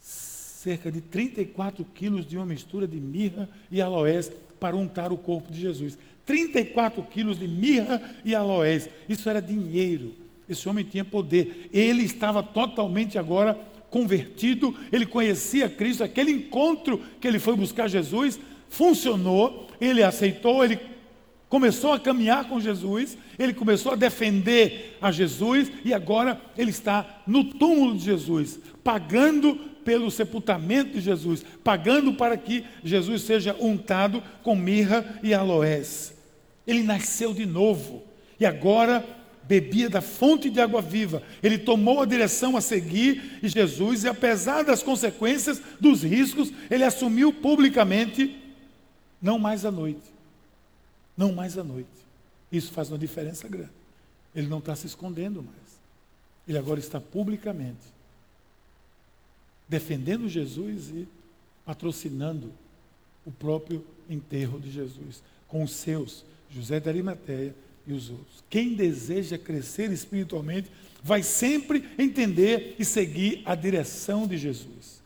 cerca 0.00 0.92
de 0.92 1.00
34 1.00 1.84
quilos 1.84 2.24
de 2.24 2.36
uma 2.36 2.46
mistura 2.46 2.86
de 2.86 3.00
mirra 3.00 3.48
e 3.68 3.82
aloés 3.82 4.30
para 4.60 4.76
untar 4.76 5.10
o 5.12 5.16
corpo 5.16 5.50
de 5.50 5.60
Jesus. 5.60 5.98
34 6.24 7.02
quilos 7.02 7.38
de 7.38 7.48
mirra 7.48 8.00
e 8.24 8.32
aloés. 8.32 8.88
Isso 9.08 9.28
era 9.28 9.42
dinheiro. 9.42 10.14
Esse 10.48 10.68
homem 10.68 10.84
tinha 10.84 11.04
poder. 11.04 11.68
Ele 11.72 12.04
estava 12.04 12.44
totalmente 12.44 13.18
agora 13.18 13.58
convertido. 13.90 14.72
Ele 14.92 15.04
conhecia 15.04 15.68
Cristo. 15.68 16.04
Aquele 16.04 16.30
encontro 16.30 17.00
que 17.20 17.26
ele 17.26 17.40
foi 17.40 17.56
buscar 17.56 17.88
Jesus 17.88 18.38
funcionou. 18.72 19.68
Ele 19.80 20.02
aceitou. 20.02 20.64
Ele 20.64 20.78
começou 21.52 21.92
a 21.92 22.00
caminhar 22.00 22.48
com 22.48 22.58
Jesus, 22.58 23.18
ele 23.38 23.52
começou 23.52 23.92
a 23.92 23.94
defender 23.94 24.96
a 25.02 25.12
Jesus 25.12 25.70
e 25.84 25.92
agora 25.92 26.40
ele 26.56 26.70
está 26.70 27.22
no 27.26 27.44
túmulo 27.44 27.94
de 27.94 28.06
Jesus, 28.06 28.58
pagando 28.82 29.56
pelo 29.84 30.10
sepultamento 30.10 30.92
de 30.94 31.00
Jesus, 31.02 31.44
pagando 31.62 32.14
para 32.14 32.38
que 32.38 32.64
Jesus 32.82 33.20
seja 33.20 33.54
untado 33.60 34.22
com 34.42 34.56
mirra 34.56 35.20
e 35.22 35.34
aloés. 35.34 36.14
Ele 36.66 36.82
nasceu 36.82 37.34
de 37.34 37.44
novo 37.44 38.02
e 38.40 38.46
agora 38.46 39.04
bebia 39.44 39.90
da 39.90 40.00
fonte 40.00 40.48
de 40.48 40.58
água 40.58 40.80
viva. 40.80 41.22
Ele 41.42 41.58
tomou 41.58 42.00
a 42.00 42.06
direção 42.06 42.56
a 42.56 42.62
seguir 42.62 43.40
e 43.42 43.48
Jesus, 43.48 44.04
e 44.04 44.08
apesar 44.08 44.62
das 44.62 44.82
consequências, 44.82 45.60
dos 45.78 46.02
riscos, 46.02 46.50
ele 46.70 46.84
assumiu 46.84 47.30
publicamente, 47.30 48.36
não 49.22 49.38
mais 49.38 49.64
à 49.64 49.70
noite, 49.70 50.02
não 51.16 51.32
mais 51.32 51.56
à 51.56 51.62
noite. 51.62 51.88
Isso 52.50 52.72
faz 52.72 52.90
uma 52.90 52.98
diferença 52.98 53.48
grande. 53.48 53.70
Ele 54.34 54.48
não 54.48 54.58
está 54.58 54.74
se 54.74 54.86
escondendo 54.86 55.42
mais. 55.42 55.56
Ele 56.46 56.58
agora 56.58 56.80
está 56.80 57.00
publicamente 57.00 57.92
defendendo 59.68 60.28
Jesus 60.28 60.90
e 60.90 61.08
patrocinando 61.64 62.52
o 63.24 63.30
próprio 63.30 63.82
enterro 64.10 64.60
de 64.60 64.70
Jesus, 64.70 65.22
com 65.48 65.62
os 65.62 65.72
seus, 65.72 66.24
José 66.50 66.78
de 66.78 66.88
Arimateia 66.90 67.54
e 67.86 67.92
os 67.94 68.10
outros. 68.10 68.44
Quem 68.50 68.74
deseja 68.74 69.38
crescer 69.38 69.90
espiritualmente 69.90 70.68
vai 71.02 71.22
sempre 71.22 71.88
entender 71.98 72.76
e 72.78 72.84
seguir 72.84 73.40
a 73.46 73.54
direção 73.54 74.26
de 74.26 74.36
Jesus. 74.36 75.00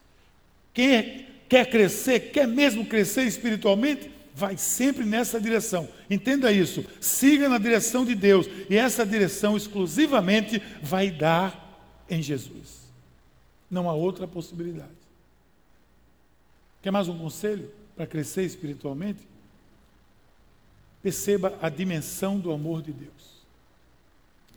Quem 0.75 0.97
é, 0.97 1.29
quer 1.49 1.69
crescer, 1.71 2.31
quer 2.33 2.47
mesmo 2.47 2.87
crescer 2.87 3.25
espiritualmente, 3.25 4.11
vai 4.35 4.57
sempre 4.57 5.05
nessa 5.05 5.41
direção. 5.41 5.89
Entenda 6.11 6.53
isso. 6.53 6.85
Siga 7.01 7.49
na 7.49 7.57
direção 7.57 8.05
de 8.05 8.15
Deus. 8.15 8.47
E 8.69 8.77
essa 8.77 9.07
direção 9.07 9.57
exclusivamente 9.57 10.61
vai 10.83 11.11
dar 11.11 12.05
em 12.09 12.21
Jesus. 12.21 12.87
Não 13.71 13.89
há 13.89 13.95
outra 13.95 14.29
possibilidade. 14.29 14.91
Quer 16.83 16.91
mais 16.91 17.09
um 17.09 17.19
conselho 17.19 17.71
para 17.97 18.07
crescer 18.07 18.45
espiritualmente? 18.45 19.27
Perceba 21.03 21.59
a 21.63 21.69
dimensão 21.69 22.39
do 22.39 22.53
amor 22.53 22.83
de 22.83 22.93
Deus. 22.93 23.37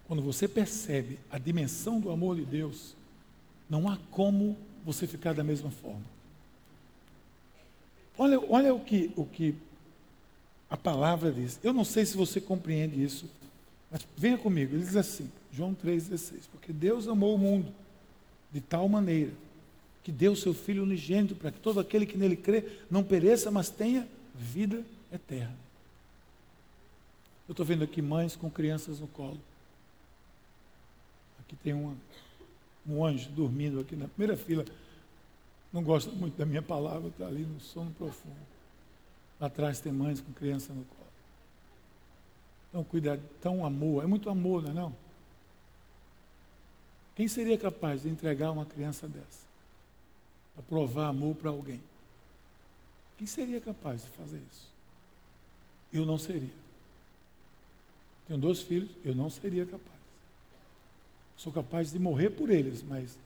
Quando 0.08 0.22
você 0.22 0.48
percebe 0.48 1.20
a 1.32 1.38
dimensão 1.38 2.00
do 2.00 2.12
amor 2.12 2.36
de 2.36 2.44
Deus, 2.44 2.96
não 3.70 3.88
há 3.88 3.98
como 4.12 4.58
você 4.84 5.08
ficar 5.08 5.34
da 5.34 5.44
mesma 5.44 5.72
forma. 5.72 6.04
Olha, 8.22 8.38
olha 8.50 8.74
o, 8.74 8.82
que, 8.82 9.12
o 9.16 9.26
que 9.26 9.56
a 10.70 10.76
palavra 10.76 11.32
diz. 11.32 11.58
Eu 11.64 11.72
não 11.72 11.86
sei 11.86 12.06
se 12.06 12.18
você 12.18 12.42
compreende 12.42 13.02
isso, 13.02 13.30
mas 13.90 14.06
venha 14.18 14.38
comigo. 14.38 14.76
Ele 14.76 14.84
diz 14.84 14.98
assim, 14.98 15.32
João 15.54 15.74
3,16: 15.74 16.42
Porque 16.52 16.74
Deus 16.74 17.08
amou 17.08 17.34
o 17.34 17.38
mundo 17.38 17.72
de 18.52 18.60
tal 18.60 18.90
maneira 18.90 19.32
que 20.04 20.12
deu 20.12 20.36
seu 20.36 20.54
Filho 20.54 20.84
unigênito 20.84 21.34
para 21.34 21.50
que 21.50 21.60
todo 21.60 21.80
aquele 21.80 22.06
que 22.06 22.18
nele 22.18 22.36
crê 22.36 22.66
não 22.92 23.06
pereça, 23.06 23.50
mas 23.50 23.70
tenha 23.70 24.06
vida 24.36 24.84
eterna. 25.14 25.56
Eu 27.48 27.54
estou 27.54 27.66
vendo 27.66 27.86
aqui 27.86 28.02
mães 28.02 28.36
com 28.36 28.50
crianças 28.50 29.00
no 29.00 29.08
colo. 29.08 29.40
Aqui 31.40 31.56
tem 31.56 31.74
uma, 31.74 31.96
um 32.86 33.04
anjo 33.06 33.30
dormindo 33.30 33.80
aqui 33.80 33.96
na 33.96 34.10
primeira 34.10 34.36
fila. 34.36 34.66
Não 35.72 35.84
gosta 35.84 36.12
muito 36.12 36.38
da 36.38 36.46
minha 36.46 36.62
palavra, 36.62 37.10
está 37.10 37.28
ali 37.28 37.44
no 37.44 37.60
sono 37.60 37.92
profundo. 37.92 38.36
Lá 39.40 39.48
atrás 39.48 39.80
tem 39.80 39.92
mães 39.92 40.20
com 40.20 40.34
criança 40.34 40.74
no 40.74 40.84
colo. 40.84 41.00
Então, 42.70 42.84
cuidado, 42.84 43.22
tão 43.42 43.66
amor, 43.66 44.04
é 44.04 44.08
muito 44.08 44.30
amor, 44.30 44.64
não 44.64 44.72
é 44.72 44.74
não? 44.74 44.96
Quem 47.16 47.28
seria 47.28 47.58
capaz 47.58 48.04
de 48.04 48.10
entregar 48.10 48.52
uma 48.52 48.66
criança 48.66 49.08
dessa? 49.08 49.48
Para 50.54 50.64
provar 50.64 51.08
amor 51.08 51.36
para 51.36 51.50
alguém? 51.50 51.82
Quem 53.18 53.28
seria 53.28 53.60
capaz 53.60 54.04
de 54.04 54.10
fazer 54.10 54.42
isso? 54.52 54.68
Eu 55.92 56.06
não 56.06 56.18
seria. 56.18 56.54
Tenho 58.28 58.40
dois 58.40 58.62
filhos, 58.62 58.90
eu 59.04 59.14
não 59.14 59.30
seria 59.30 59.66
capaz. 59.66 60.00
Sou 61.36 61.52
capaz 61.52 61.92
de 61.92 62.00
morrer 62.00 62.30
por 62.30 62.50
eles, 62.50 62.84
mas 62.84 63.18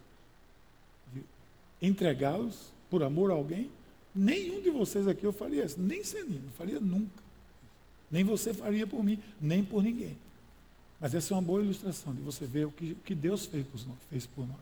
entregá-los 1.84 2.72
por 2.90 3.04
amor 3.04 3.30
a 3.30 3.36
alguém, 3.36 3.70
Nenhum 4.16 4.62
de 4.62 4.70
vocês 4.70 5.08
aqui 5.08 5.24
eu 5.24 5.34
faria 5.34 5.66
isso, 5.66 5.80
nem 5.80 6.04
Seninho, 6.04 6.44
não 6.44 6.52
faria 6.52 6.80
nunca. 6.80 7.24
Nem 8.12 8.24
você 8.24 8.54
faria 8.54 8.86
por 8.86 9.04
mim, 9.04 9.20
nem 9.42 9.64
por 9.64 9.82
ninguém. 9.82 10.16
Mas 11.00 11.16
essa 11.16 11.34
é 11.34 11.36
uma 11.36 11.42
boa 11.42 11.62
ilustração 11.62 12.14
de 12.14 12.22
você 12.22 12.46
ver 12.46 12.68
o 12.68 12.72
que, 12.72 12.96
que 13.04 13.16
Deus 13.16 13.46
fez 13.46 13.66
por, 13.66 13.88
nós, 13.88 13.98
fez 14.10 14.26
por 14.28 14.48
nós. 14.48 14.60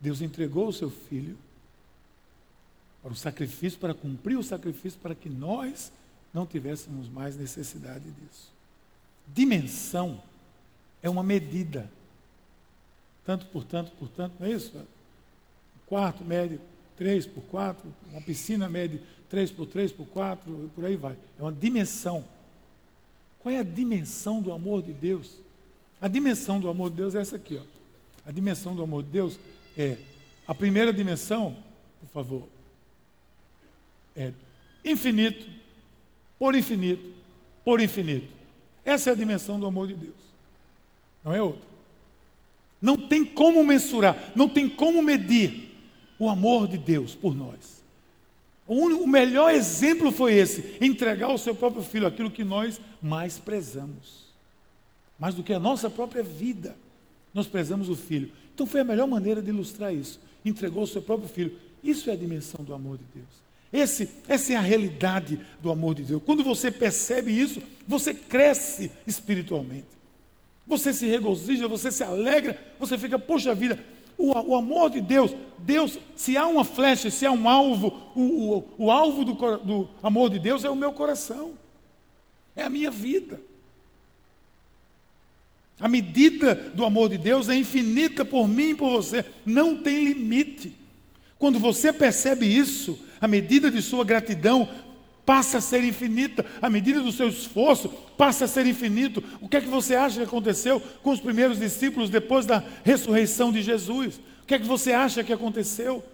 Deus 0.00 0.20
entregou 0.20 0.66
o 0.66 0.72
seu 0.72 0.90
filho 0.90 1.38
para 3.00 3.12
o 3.12 3.16
sacrifício, 3.16 3.78
para 3.78 3.94
cumprir 3.94 4.36
o 4.36 4.42
sacrifício, 4.42 4.98
para 4.98 5.14
que 5.14 5.28
nós 5.28 5.92
não 6.34 6.44
tivéssemos 6.44 7.08
mais 7.08 7.36
necessidade 7.36 8.04
disso. 8.04 8.50
Dimensão 9.28 10.20
é 11.00 11.08
uma 11.08 11.22
medida. 11.22 11.88
Tanto 13.24 13.46
por 13.46 13.62
tanto, 13.62 13.92
por 13.92 14.08
tanto, 14.08 14.34
não 14.40 14.46
é 14.48 14.50
isso? 14.50 14.72
Quarto 15.92 16.24
mede 16.24 16.58
3 16.96 17.26
por 17.26 17.42
4, 17.42 17.94
uma 18.10 18.22
piscina 18.22 18.66
mede 18.66 18.98
3 19.28 19.50
por 19.50 19.66
3 19.66 19.92
por 19.92 20.06
4, 20.06 20.70
por 20.74 20.86
aí 20.86 20.96
vai. 20.96 21.14
É 21.38 21.42
uma 21.42 21.52
dimensão. 21.52 22.24
Qual 23.38 23.54
é 23.54 23.58
a 23.58 23.62
dimensão 23.62 24.40
do 24.40 24.54
amor 24.54 24.82
de 24.82 24.94
Deus? 24.94 25.36
A 26.00 26.08
dimensão 26.08 26.58
do 26.58 26.70
amor 26.70 26.88
de 26.88 26.96
Deus 26.96 27.14
é 27.14 27.20
essa 27.20 27.36
aqui, 27.36 27.60
ó. 27.60 27.64
A 28.26 28.32
dimensão 28.32 28.74
do 28.74 28.82
amor 28.82 29.02
de 29.02 29.10
Deus 29.10 29.38
é 29.76 29.98
a 30.46 30.54
primeira 30.54 30.94
dimensão, 30.94 31.54
por 32.00 32.08
favor, 32.08 32.48
é 34.16 34.32
infinito, 34.82 35.46
por 36.38 36.54
infinito, 36.54 37.12
por 37.62 37.82
infinito. 37.82 38.32
Essa 38.82 39.10
é 39.10 39.12
a 39.12 39.16
dimensão 39.16 39.60
do 39.60 39.66
amor 39.66 39.88
de 39.88 39.94
Deus. 39.94 40.16
Não 41.22 41.34
é 41.34 41.42
outra. 41.42 41.68
Não 42.80 42.96
tem 42.96 43.26
como 43.26 43.62
mensurar, 43.62 44.32
não 44.34 44.48
tem 44.48 44.70
como 44.70 45.02
medir 45.02 45.71
o 46.22 46.28
amor 46.28 46.68
de 46.68 46.78
Deus 46.78 47.16
por 47.16 47.34
nós. 47.34 47.82
O, 48.64 49.08
melhor 49.08 49.52
exemplo 49.52 50.12
foi 50.12 50.34
esse: 50.34 50.76
entregar 50.80 51.28
o 51.32 51.38
seu 51.38 51.52
próprio 51.52 51.82
filho, 51.82 52.06
aquilo 52.06 52.30
que 52.30 52.44
nós 52.44 52.80
mais 53.02 53.38
prezamos. 53.38 54.30
Mais 55.18 55.34
do 55.34 55.42
que 55.42 55.52
a 55.52 55.58
nossa 55.58 55.90
própria 55.90 56.22
vida, 56.22 56.76
nós 57.34 57.48
prezamos 57.48 57.88
o 57.88 57.96
filho. 57.96 58.30
Então 58.54 58.66
foi 58.66 58.82
a 58.82 58.84
melhor 58.84 59.08
maneira 59.08 59.42
de 59.42 59.48
ilustrar 59.48 59.92
isso. 59.92 60.20
Entregou 60.44 60.84
o 60.84 60.86
seu 60.86 61.02
próprio 61.02 61.28
filho. 61.28 61.58
Isso 61.82 62.08
é 62.08 62.12
a 62.12 62.16
dimensão 62.16 62.64
do 62.64 62.72
amor 62.72 62.98
de 62.98 63.04
Deus. 63.12 63.42
Esse, 63.72 64.08
essa 64.28 64.52
é 64.52 64.56
a 64.56 64.60
realidade 64.60 65.40
do 65.60 65.72
amor 65.72 65.96
de 65.96 66.04
Deus. 66.04 66.22
Quando 66.24 66.44
você 66.44 66.70
percebe 66.70 67.32
isso, 67.32 67.60
você 67.86 68.14
cresce 68.14 68.92
espiritualmente. 69.08 69.88
Você 70.68 70.92
se 70.92 71.06
regozija, 71.06 71.66
você 71.66 71.90
se 71.90 72.04
alegra, 72.04 72.56
você 72.78 72.96
fica, 72.96 73.18
poxa 73.18 73.54
vida, 73.54 73.82
o, 74.22 74.52
o 74.52 74.54
amor 74.54 74.90
de 74.90 75.00
Deus, 75.00 75.34
Deus, 75.58 75.98
se 76.14 76.36
há 76.36 76.46
uma 76.46 76.64
flecha, 76.64 77.10
se 77.10 77.26
há 77.26 77.32
um 77.32 77.48
alvo, 77.48 77.92
o, 78.14 78.20
o, 78.20 78.64
o 78.78 78.90
alvo 78.90 79.24
do, 79.24 79.34
do 79.58 79.88
amor 80.00 80.30
de 80.30 80.38
Deus 80.38 80.64
é 80.64 80.70
o 80.70 80.76
meu 80.76 80.92
coração, 80.92 81.54
é 82.54 82.62
a 82.62 82.70
minha 82.70 82.90
vida. 82.90 83.40
A 85.80 85.88
medida 85.88 86.54
do 86.54 86.84
amor 86.84 87.08
de 87.08 87.18
Deus 87.18 87.48
é 87.48 87.56
infinita 87.56 88.24
por 88.24 88.46
mim 88.46 88.70
e 88.70 88.74
por 88.76 88.90
você, 88.90 89.24
não 89.44 89.76
tem 89.76 90.04
limite. 90.04 90.72
Quando 91.36 91.58
você 91.58 91.92
percebe 91.92 92.46
isso, 92.46 92.96
a 93.20 93.26
medida 93.26 93.72
de 93.72 93.82
sua 93.82 94.04
gratidão 94.04 94.68
passa 95.32 95.56
a 95.56 95.60
ser 95.62 95.82
infinita, 95.82 96.44
a 96.60 96.68
medida 96.68 97.00
do 97.00 97.10
seu 97.10 97.26
esforço 97.26 97.88
passa 98.18 98.44
a 98.44 98.48
ser 98.48 98.66
infinito. 98.66 99.24
O 99.40 99.48
que 99.48 99.56
é 99.56 99.62
que 99.62 99.66
você 99.66 99.94
acha 99.94 100.18
que 100.18 100.24
aconteceu 100.24 100.78
com 101.02 101.10
os 101.10 101.20
primeiros 101.20 101.58
discípulos 101.58 102.10
depois 102.10 102.44
da 102.44 102.62
ressurreição 102.84 103.50
de 103.50 103.62
Jesus? 103.62 104.20
O 104.42 104.46
que 104.46 104.56
é 104.56 104.58
que 104.58 104.66
você 104.66 104.92
acha 104.92 105.24
que 105.24 105.32
aconteceu? 105.32 106.04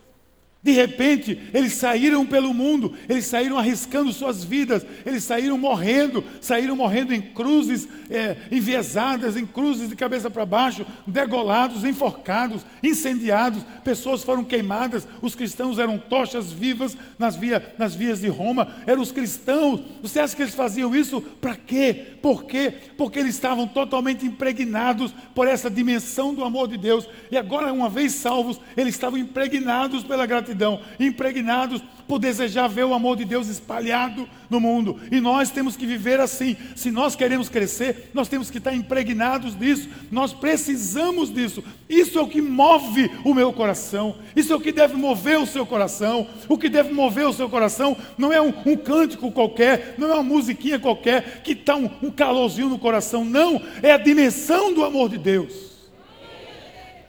De 0.61 0.73
repente, 0.73 1.41
eles 1.55 1.75
saíram 1.75 2.27
pelo 2.27 2.53
mundo, 2.53 2.93
eles 3.09 3.27
saíram 3.27 3.57
arriscando 3.57 4.13
suas 4.13 4.43
vidas, 4.43 4.85
eles 5.07 5.23
saíram 5.23 5.57
morrendo, 5.57 6.25
saíram 6.41 6.75
morrendo 6.75 7.15
em 7.15 7.21
cruzes 7.21 7.87
é, 8.11 8.37
enviesadas, 8.51 9.37
em 9.37 9.47
cruzes 9.47 9.89
de 9.89 9.95
cabeça 9.95 10.29
para 10.29 10.45
baixo, 10.45 10.85
degolados, 11.07 11.85
enforcados, 11.85 12.67
incendiados, 12.83 13.63
pessoas 13.85 14.25
foram 14.25 14.43
queimadas, 14.43 15.07
os 15.23 15.37
cristãos 15.37 15.79
eram 15.79 15.97
tochas 15.97 16.51
vivas 16.51 16.97
nas, 17.17 17.37
via, 17.37 17.75
nas 17.79 17.95
vias 17.95 18.21
de 18.21 18.29
Roma, 18.29 18.67
eram 18.85 19.01
os 19.01 19.13
cristãos. 19.13 19.81
Você 20.03 20.19
acha 20.19 20.35
que 20.35 20.43
eles 20.43 20.57
faziam 20.57 20.93
isso 20.95 21.21
para 21.21 21.55
quê? 21.55 22.15
Por 22.21 22.47
quê? 22.47 22.75
Porque 22.97 23.21
eles 23.21 23.37
estavam 23.37 23.69
totalmente 23.69 24.27
impregnados 24.27 25.15
por 25.37 25.47
essa 25.47 25.71
dimensão 25.71 26.35
do 26.35 26.43
amor 26.43 26.67
de 26.67 26.77
Deus, 26.77 27.09
e 27.31 27.37
agora, 27.37 27.73
uma 27.73 27.89
vez 27.89 28.15
salvos, 28.15 28.61
eles 28.77 28.97
estavam 28.97 29.21
impregnados 29.21 30.03
pela 30.03 30.27
gratidão 30.27 30.48
gratidão, 30.49 30.81
impregnados 30.99 31.83
por 32.07 32.19
desejar 32.19 32.69
ver 32.69 32.85
o 32.85 32.95
amor 32.95 33.17
de 33.17 33.25
Deus 33.25 33.49
espalhado 33.49 34.27
no 34.49 34.59
mundo. 34.59 34.99
E 35.13 35.21
nós 35.21 35.51
temos 35.51 35.77
que 35.77 35.85
viver 35.85 36.19
assim. 36.21 36.57
Se 36.75 36.91
nós 36.91 37.15
queremos 37.15 37.51
crescer, 37.51 38.11
nós 38.15 38.29
temos 38.29 38.51
que 38.51 38.57
estar 38.57 38.75
impregnados 38.75 39.55
disso. 39.55 39.91
Nós 40.11 40.33
precisamos 40.33 41.33
disso. 41.33 41.63
Isso 41.89 42.19
é 42.19 42.23
o 42.23 42.29
que 42.29 42.41
move 42.41 43.11
o 43.25 43.35
meu 43.35 43.53
coração. 43.53 44.17
Isso 44.35 44.53
é 44.53 44.57
o 44.57 44.61
que 44.61 44.73
deve 44.73 44.97
mover 44.97 45.39
o 45.39 45.47
seu 45.47 45.67
coração. 45.67 46.27
O 46.49 46.57
que 46.57 46.71
deve 46.71 46.95
mover 46.95 47.27
o 47.27 47.33
seu 47.33 47.49
coração 47.49 47.95
não 48.17 48.33
é 48.33 48.41
um, 48.41 48.55
um 48.65 48.77
cântico 48.77 49.31
qualquer, 49.31 49.95
não 49.99 50.09
é 50.09 50.15
uma 50.15 50.23
musiquinha 50.23 50.79
qualquer 50.79 51.43
que 51.43 51.53
está 51.53 51.77
um, 51.77 51.91
um 52.03 52.11
calorzinho 52.11 52.71
no 52.71 52.79
coração. 52.79 53.23
Não, 53.23 53.61
é 53.83 53.93
a 53.93 53.99
dimensão 53.99 54.73
do 54.73 54.83
amor 54.83 55.11
de 55.11 55.19
Deus. 55.19 55.68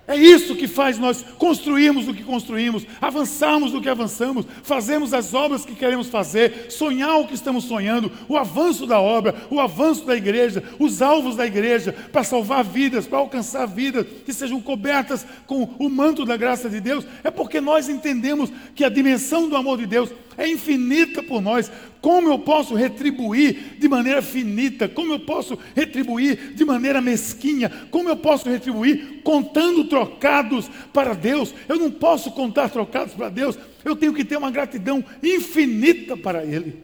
É 0.10 0.16
isso 0.16 0.56
que 0.56 0.68
faz 0.68 0.98
nós 0.98 1.24
construirmos 1.38 2.08
o 2.08 2.16
que 2.16 2.24
construímos, 2.24 2.84
avançarmos 3.00 3.76
o 3.76 3.80
que 3.80 3.88
avançamos, 3.88 4.44
fazermos 4.64 5.14
as 5.14 5.36
obras 5.36 5.64
que 5.64 5.76
queremos 5.76 6.08
fazer, 6.08 6.72
sonhar 6.72 7.20
o 7.20 7.28
que 7.28 7.36
estamos 7.36 7.66
sonhando, 7.66 8.12
o 8.28 8.36
avanço 8.36 8.88
da 8.88 9.00
obra, 9.00 9.36
o 9.52 9.60
avanço 9.60 10.04
da 10.06 10.16
igreja, 10.16 10.64
os 10.80 11.04
alvos 11.04 11.36
da 11.36 11.46
igreja, 11.46 11.94
para 12.12 12.24
salvar 12.24 12.64
vidas, 12.64 13.06
para 13.06 13.20
alcançar 13.20 13.68
vidas 13.68 14.08
que 14.26 14.34
sejam 14.34 14.60
cobertas 14.60 15.28
com 15.46 15.76
o 15.78 15.88
manto 15.88 16.26
da 16.26 16.36
graça 16.36 16.68
de 16.68 16.82
Deus. 16.82 17.06
É 17.24 17.30
porque 17.30 17.62
nós 17.62 17.88
entendemos 17.88 18.52
que 18.74 18.84
a 18.84 18.90
dimensão 18.90 19.48
do 19.48 19.56
amor 19.56 19.78
de 19.78 19.86
Deus 19.86 20.10
é 20.36 20.50
infinita 20.50 21.22
por 21.22 21.40
nós. 21.40 21.72
Como 22.02 22.30
eu 22.30 22.40
posso 22.40 22.76
retribuir 22.76 23.78
de 23.78 23.90
maneira 23.90 24.22
finita? 24.22 24.88
Como 24.88 25.14
eu 25.14 25.20
posso 25.20 25.58
retribuir 25.76 26.54
de 26.54 26.64
maneira 26.64 27.02
mesquinha? 27.02 27.70
Como 27.92 28.08
eu 28.08 28.16
posso 28.16 28.50
retribuir 28.50 29.22
contando 29.24 29.84
trocados 29.84 30.70
para 30.94 31.14
Deus? 31.14 31.54
Eu 31.68 31.78
não 31.78 31.92
posso 31.92 32.32
contar 32.32 32.70
trocados 32.70 33.14
para 33.14 33.30
Deus. 33.30 33.60
Eu 33.84 33.96
tenho 33.96 34.14
que 34.14 34.24
ter 34.24 34.38
uma 34.38 34.50
gratidão 34.50 35.04
infinita 35.22 36.16
para 36.16 36.46
Ele. 36.46 36.84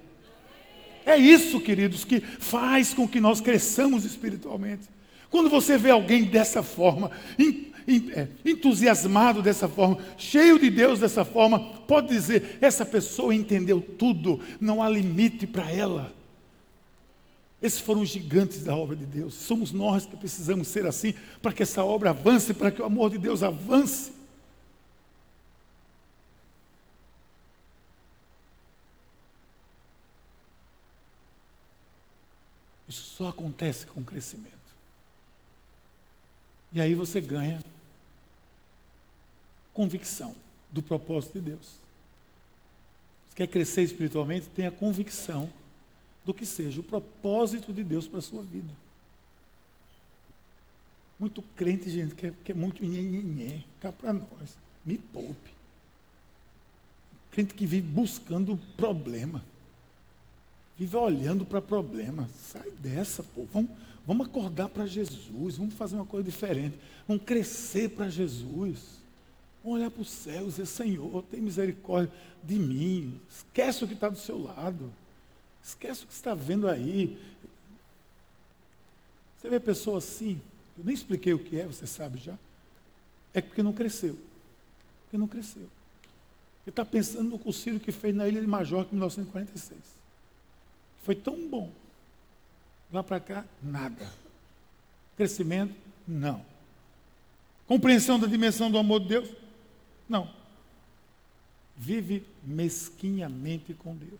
É 1.05 1.15
isso, 1.15 1.61
queridos, 1.61 2.03
que 2.03 2.19
faz 2.19 2.93
com 2.93 3.07
que 3.07 3.21
nós 3.21 3.39
cresçamos 3.39 4.03
espiritualmente. 4.03 4.89
Quando 5.29 5.49
você 5.49 5.77
vê 5.77 5.91
alguém 5.91 6.23
dessa 6.23 6.63
forma, 6.63 7.11
entusiasmado 8.43 9.41
dessa 9.41 9.67
forma, 9.67 9.97
cheio 10.17 10.59
de 10.59 10.69
Deus 10.69 10.99
dessa 10.99 11.23
forma, 11.23 11.59
pode 11.59 12.07
dizer: 12.07 12.57
essa 12.61 12.85
pessoa 12.85 13.33
entendeu 13.33 13.79
tudo, 13.81 14.39
não 14.59 14.81
há 14.81 14.89
limite 14.89 15.45
para 15.45 15.71
ela. 15.71 16.13
Esses 17.61 17.79
foram 17.79 18.01
os 18.01 18.09
gigantes 18.09 18.63
da 18.63 18.75
obra 18.75 18.95
de 18.95 19.05
Deus. 19.05 19.33
Somos 19.33 19.71
nós 19.71 20.05
que 20.05 20.15
precisamos 20.15 20.67
ser 20.67 20.85
assim, 20.85 21.13
para 21.41 21.53
que 21.53 21.63
essa 21.63 21.83
obra 21.83 22.11
avance, 22.11 22.53
para 22.53 22.69
que 22.69 22.81
o 22.81 22.85
amor 22.85 23.09
de 23.09 23.17
Deus 23.17 23.41
avance. 23.41 24.13
Isso 32.87 33.03
só 33.17 33.29
acontece 33.29 33.87
com 33.87 34.03
crescimento. 34.03 34.53
E 36.71 36.81
aí 36.81 36.93
você 36.93 37.19
ganha 37.21 37.59
convicção 39.75 40.33
do 40.71 40.81
propósito 40.81 41.33
de 41.33 41.51
Deus. 41.51 41.75
Quer 43.35 43.47
crescer 43.47 43.83
espiritualmente, 43.83 44.47
tenha 44.47 44.71
convicção 44.71 45.49
do 46.25 46.33
que 46.33 46.45
seja 46.45 46.79
o 46.79 46.83
propósito 46.83 47.71
de 47.71 47.83
Deus 47.83 48.07
para 48.07 48.19
a 48.19 48.21
sua 48.21 48.41
vida. 48.41 48.73
Muito 51.19 51.41
crente, 51.55 51.89
gente, 51.89 52.15
que 52.15 52.27
é, 52.27 52.33
que 52.43 52.51
é 52.53 52.55
muito 52.55 52.83
nhenhenhé, 52.83 53.63
cá 53.79 53.91
para 53.91 54.13
nós. 54.13 54.57
Me 54.85 54.97
poupe. 54.97 55.53
Crente 57.31 57.53
que 57.53 57.65
vive 57.65 57.87
buscando 57.87 58.57
problema. 58.77 59.43
Vive 60.77 60.95
olhando 60.95 61.45
para 61.45 61.61
problema. 61.61 62.29
Sai 62.37 62.71
dessa, 62.79 63.23
pô. 63.23 63.45
Vamos, 63.53 63.71
vamos 64.05 64.27
acordar 64.27 64.69
para 64.69 64.85
Jesus. 64.85 65.57
Vamos 65.57 65.73
fazer 65.73 65.95
uma 65.95 66.05
coisa 66.05 66.29
diferente. 66.29 66.77
Vamos 67.07 67.23
crescer 67.23 67.89
para 67.89 68.09
Jesus. 68.09 69.04
Olhar 69.65 69.89
para 69.89 70.01
o 70.01 70.05
céu 70.05 70.43
e 70.43 70.45
dizer, 70.45 70.65
Senhor, 70.65 71.23
tem 71.23 71.41
misericórdia 71.41 72.11
de 72.43 72.55
mim. 72.55 73.19
Esquece 73.29 73.83
o 73.83 73.87
que 73.87 73.93
está 73.93 74.09
do 74.09 74.17
seu 74.17 74.41
lado. 74.41 74.93
Esquece 75.63 76.03
o 76.03 76.07
que 76.07 76.13
está 76.13 76.35
vendo 76.35 76.67
aí. 76.67 77.17
Você 79.37 79.49
vê 79.49 79.59
pessoa 79.59 79.97
assim, 79.97 80.39
eu 80.77 80.83
nem 80.83 80.93
expliquei 80.93 81.33
o 81.33 81.39
que 81.39 81.59
é, 81.59 81.65
você 81.65 81.87
sabe 81.87 82.19
já. 82.19 82.37
É 83.33 83.41
porque 83.41 83.63
não 83.63 83.73
cresceu. 83.73 84.17
Porque 85.03 85.17
não 85.17 85.27
cresceu. 85.27 85.63
Ele 85.63 86.71
está 86.71 86.85
pensando 86.85 87.29
no 87.29 87.39
concílio 87.39 87.79
que 87.79 87.91
fez 87.91 88.15
na 88.15 88.27
Ilha 88.27 88.41
de 88.41 88.47
Majorca 88.47 88.89
em 88.91 88.95
1946. 88.95 89.79
Foi 91.03 91.15
tão 91.15 91.47
bom. 91.47 91.71
Lá 92.91 93.03
para 93.03 93.19
cá, 93.19 93.45
nada. 93.61 94.11
Crescimento, 95.15 95.75
não. 96.07 96.43
Compreensão 97.67 98.19
da 98.19 98.27
dimensão 98.27 98.71
do 98.71 98.77
amor 98.77 98.99
de 99.01 99.09
Deus, 99.09 99.29
não. 100.07 100.29
Vive 101.77 102.23
mesquinhamente 102.43 103.73
com 103.73 103.95
Deus. 103.95 104.19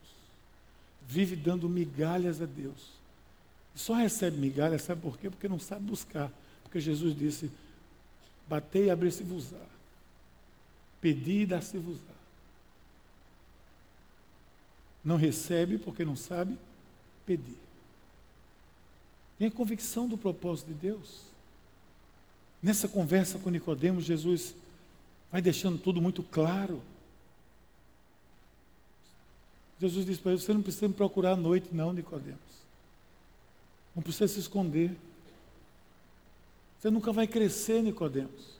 Vive 1.07 1.35
dando 1.35 1.69
migalhas 1.69 2.41
a 2.41 2.45
Deus. 2.45 2.95
Só 3.75 3.93
recebe 3.93 4.37
migalhas, 4.37 4.81
sabe 4.81 5.01
por 5.01 5.17
quê? 5.17 5.29
Porque 5.29 5.47
não 5.47 5.59
sabe 5.59 5.85
buscar. 5.85 6.31
Porque 6.63 6.79
Jesus 6.79 7.17
disse: 7.17 7.51
Batei 8.47 8.85
e 8.85 8.89
abri-se-vos-á. 8.89 9.65
Pedi 10.99 11.41
e 11.41 11.45
dá-se-vos-á. 11.45 12.15
Não 15.03 15.17
recebe 15.17 15.77
porque 15.77 16.03
não 16.03 16.15
sabe 16.15 16.57
pedir. 17.25 17.57
Tem 19.37 19.47
a 19.47 19.51
convicção 19.51 20.07
do 20.07 20.17
propósito 20.17 20.67
de 20.67 20.73
Deus. 20.73 21.21
Nessa 22.63 22.87
conversa 22.87 23.37
com 23.37 23.49
Nicodemos, 23.49 24.05
Jesus 24.05 24.55
vai 25.35 25.41
deixando 25.41 25.77
tudo 25.77 26.01
muito 26.01 26.23
claro. 26.23 26.81
Jesus 29.81 30.05
diz 30.05 30.17
para 30.17 30.31
ele: 30.31 30.39
Você 30.39 30.53
não 30.53 30.61
precisa 30.61 30.87
me 30.87 30.93
procurar 30.93 31.31
à 31.31 31.35
noite, 31.35 31.75
não, 31.75 31.91
Nicodemos. 31.91 32.39
Não 33.93 34.01
precisa 34.01 34.29
se 34.29 34.39
esconder. 34.39 34.95
Você 36.79 36.89
nunca 36.89 37.11
vai 37.11 37.27
crescer, 37.27 37.83
Nicodemos. 37.83 38.55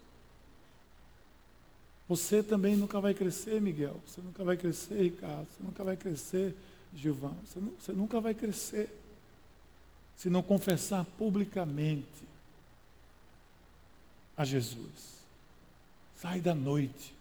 Você 2.10 2.44
também 2.44 2.76
nunca 2.76 3.00
vai 3.00 3.14
crescer, 3.14 3.62
Miguel. 3.62 3.98
Você 4.06 4.20
nunca 4.20 4.44
vai 4.44 4.58
crescer, 4.58 5.02
Ricardo. 5.02 5.48
Você 5.48 5.64
nunca 5.64 5.82
vai 5.82 5.96
crescer, 5.96 6.54
Gilvão. 6.94 7.38
Você, 7.46 7.60
você 7.80 7.94
nunca 7.94 8.20
vai 8.20 8.34
crescer 8.34 8.90
se 10.18 10.30
não 10.30 10.44
confessar 10.44 11.06
publicamente 11.18 12.28
a 14.36 14.44
Jesus. 14.44 15.15
Sai 16.26 16.42
da 16.42 16.56
noite. 16.56 17.14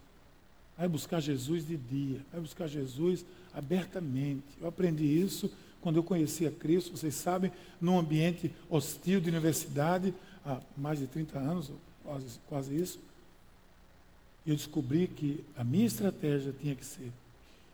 Vai 0.79 0.89
buscar 0.89 1.21
Jesus 1.21 1.67
de 1.67 1.77
dia. 1.77 2.25
Vai 2.33 2.41
buscar 2.41 2.67
Jesus 2.67 3.23
abertamente. 3.53 4.47
Eu 4.59 4.67
aprendi 4.67 5.05
isso 5.05 5.53
quando 5.83 5.97
eu 5.97 6.03
conheci 6.03 6.47
a 6.47 6.51
Cristo, 6.51 6.97
vocês 6.97 7.15
sabem, 7.15 7.53
num 7.79 7.99
ambiente 7.99 8.51
hostil 8.71 9.21
de 9.21 9.29
universidade, 9.29 10.15
há 10.43 10.59
mais 10.75 11.01
de 11.01 11.07
30 11.07 11.39
anos, 11.39 11.71
quase, 12.03 12.41
quase 12.49 12.75
isso. 12.75 12.99
Eu 14.47 14.57
descobri 14.57 15.07
que 15.07 15.45
a 15.55 15.63
minha 15.63 15.85
estratégia 15.85 16.55
tinha 16.59 16.75
que 16.75 16.87
ser 16.87 17.13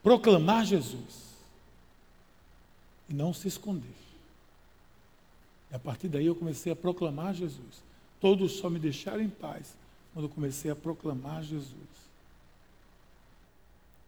proclamar 0.03 0.67
Jesus 0.67 1.37
e 3.09 3.15
não 3.15 3.33
se 3.33 3.47
esconder. 3.47 3.87
E 5.71 5.77
a 5.77 5.79
partir 5.79 6.09
daí 6.09 6.27
eu 6.27 6.35
comecei 6.35 6.73
a 6.73 6.77
proclamar 6.77 7.35
Jesus. 7.35 7.85
Todos 8.21 8.51
só 8.57 8.69
me 8.69 8.81
deixaram 8.81 9.23
em 9.23 9.31
paz 9.31 9.79
quando 10.13 10.27
eu 10.27 10.29
comecei 10.29 10.71
a 10.71 10.77
proclamar 10.77 11.43
Jesus. 11.43 11.75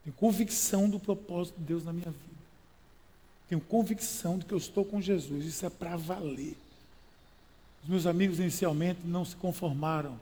Tenho 0.05 0.15
convicção 0.17 0.89
do 0.89 0.99
propósito 0.99 1.59
de 1.59 1.65
Deus 1.65 1.85
na 1.85 1.93
minha 1.93 2.11
vida. 2.11 2.43
Tenho 3.49 3.61
convicção 3.61 4.39
de 4.39 4.45
que 4.45 4.53
eu 4.53 4.59
estou 4.59 4.85
com 4.85 5.01
Jesus. 5.01 5.45
Isso 5.45 5.65
é 5.65 5.71
para 5.71 5.97
valer. 5.97 6.57
Os 7.83 7.89
meus 7.89 8.07
amigos 8.07 8.39
inicialmente 8.39 9.01
não 9.05 9.25
se 9.25 9.37
conformaram. 9.37 10.19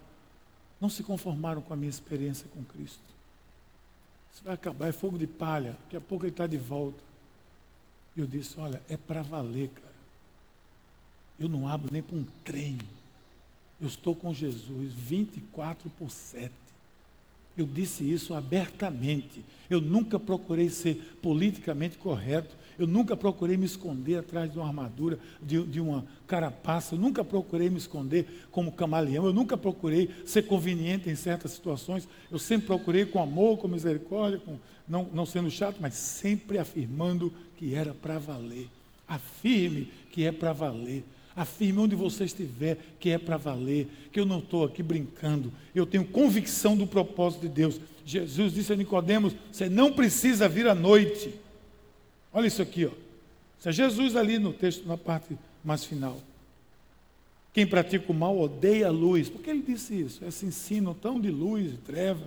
Não 0.81 0.89
se 0.89 1.03
conformaram 1.03 1.63
com 1.63 1.73
a 1.73 1.77
minha 1.77 1.91
experiência 1.91 2.47
com 2.55 2.65
Cristo. 2.65 3.01
Isso 4.33 4.43
vai 4.45 4.55
acabar, 4.55 4.89
é 4.89 4.93
fogo 4.93 5.19
de 5.19 5.27
palha. 5.27 5.77
Daqui 5.85 5.97
a 5.97 6.01
pouco 6.01 6.25
ele 6.25 6.33
está 6.33 6.47
de 6.47 6.57
volta. 6.57 6.99
E 8.17 8.21
eu 8.21 8.27
disse: 8.27 8.59
Olha, 8.59 8.83
é 8.89 8.97
para 8.97 9.23
valer, 9.23 9.69
cara. 9.69 9.91
Eu 11.39 11.49
não 11.49 11.69
abro 11.69 11.91
nem 11.93 12.03
para 12.03 12.17
um 12.17 12.25
trem. 12.45 12.79
Eu 13.81 13.89
estou 13.89 14.15
com 14.15 14.33
Jesus 14.35 14.93
24 14.93 15.89
por 15.91 16.11
7. 16.11 16.53
Eu 17.57 17.67
disse 17.67 18.11
isso 18.11 18.35
abertamente. 18.35 19.45
Eu 19.69 19.81
nunca 19.81 20.19
procurei 20.19 20.69
ser 20.69 21.19
politicamente 21.21 21.99
correto. 21.99 22.57
Eu 22.79 22.87
nunca 22.87 23.17
procurei 23.17 23.57
me 23.57 23.67
esconder 23.67 24.17
atrás 24.17 24.51
de 24.51 24.59
uma 24.59 24.67
armadura, 24.67 25.19
de, 25.43 25.63
de, 25.65 25.81
uma 25.81 26.07
carapaça. 26.27 26.95
Eu 26.95 26.99
nunca 26.99 27.23
procurei 27.23 27.69
me 27.69 27.77
esconder 27.77 28.47
como 28.51 28.73
camaleão. 28.73 29.27
Eu 29.27 29.33
nunca 29.33 29.57
procurei 29.57 30.11
ser 30.25 30.43
conveniente 30.43 31.11
em 31.11 31.15
certas 31.15 31.51
situações. 31.51 32.09
Eu 32.31 32.39
sempre 32.39 32.67
procurei 32.67 33.05
com 33.05 33.23
amor, 33.23 33.59
com 33.59 33.69
misericórdia, 33.69 34.39
com, 34.39 34.59
não, 34.89 35.09
não 35.13 35.27
sendo 35.27 35.51
chato, 35.51 35.77
mas 35.81 35.95
sempre 35.95 36.59
afirmando 36.59 37.33
que 37.59 37.75
era 37.75 37.93
para 37.93 38.19
valer. 38.19 38.69
Afirme 39.07 39.91
que 40.11 40.25
é 40.25 40.33
para 40.33 40.53
valer. 40.53 41.05
Afirme 41.35 41.81
onde 41.81 41.95
você 41.95 42.25
estiver 42.25 42.77
que 42.99 43.11
é 43.11 43.19
para 43.19 43.37
valer, 43.37 43.89
que 44.13 44.19
eu 44.19 44.27
não 44.27 44.41
estou 44.41 44.65
aqui 44.65 44.83
brincando. 44.83 45.53
Eu 45.75 45.87
tenho 45.87 46.05
convicção 46.05 46.77
do 46.77 46.87
propósito 46.87 47.43
de 47.43 47.49
Deus. 47.49 47.81
Jesus 48.05 48.53
disse 48.53 48.73
a 48.73 48.77
Nicodemos: 48.77 49.35
você 49.51 49.69
não 49.69 49.93
precisa 49.93 50.49
vir 50.49 50.67
à 50.67 50.75
noite. 50.75 51.33
Olha 52.33 52.47
isso 52.47 52.63
aqui, 52.63 52.87
ó. 52.87 52.91
Isso 53.59 53.69
é 53.69 53.73
Jesus 53.73 54.17
ali 54.17 54.39
no 54.39 54.53
texto, 54.53 54.87
na 54.87 54.97
parte 54.97 55.37
mais 55.63 55.85
final. 55.85 56.21
Quem 57.53 57.67
pratica 57.67 58.11
o 58.11 58.15
mal 58.15 58.39
odeia 58.39 58.87
a 58.87 58.91
luz. 58.91 59.29
Por 59.29 59.43
que 59.43 59.51
ele 59.51 59.63
disse 59.63 60.01
isso? 60.01 60.25
Esse 60.25 60.47
ensino 60.47 60.95
tão 60.95 61.21
de 61.21 61.31
luz 61.31 61.75
e 61.75 61.77
treva. 61.77 62.27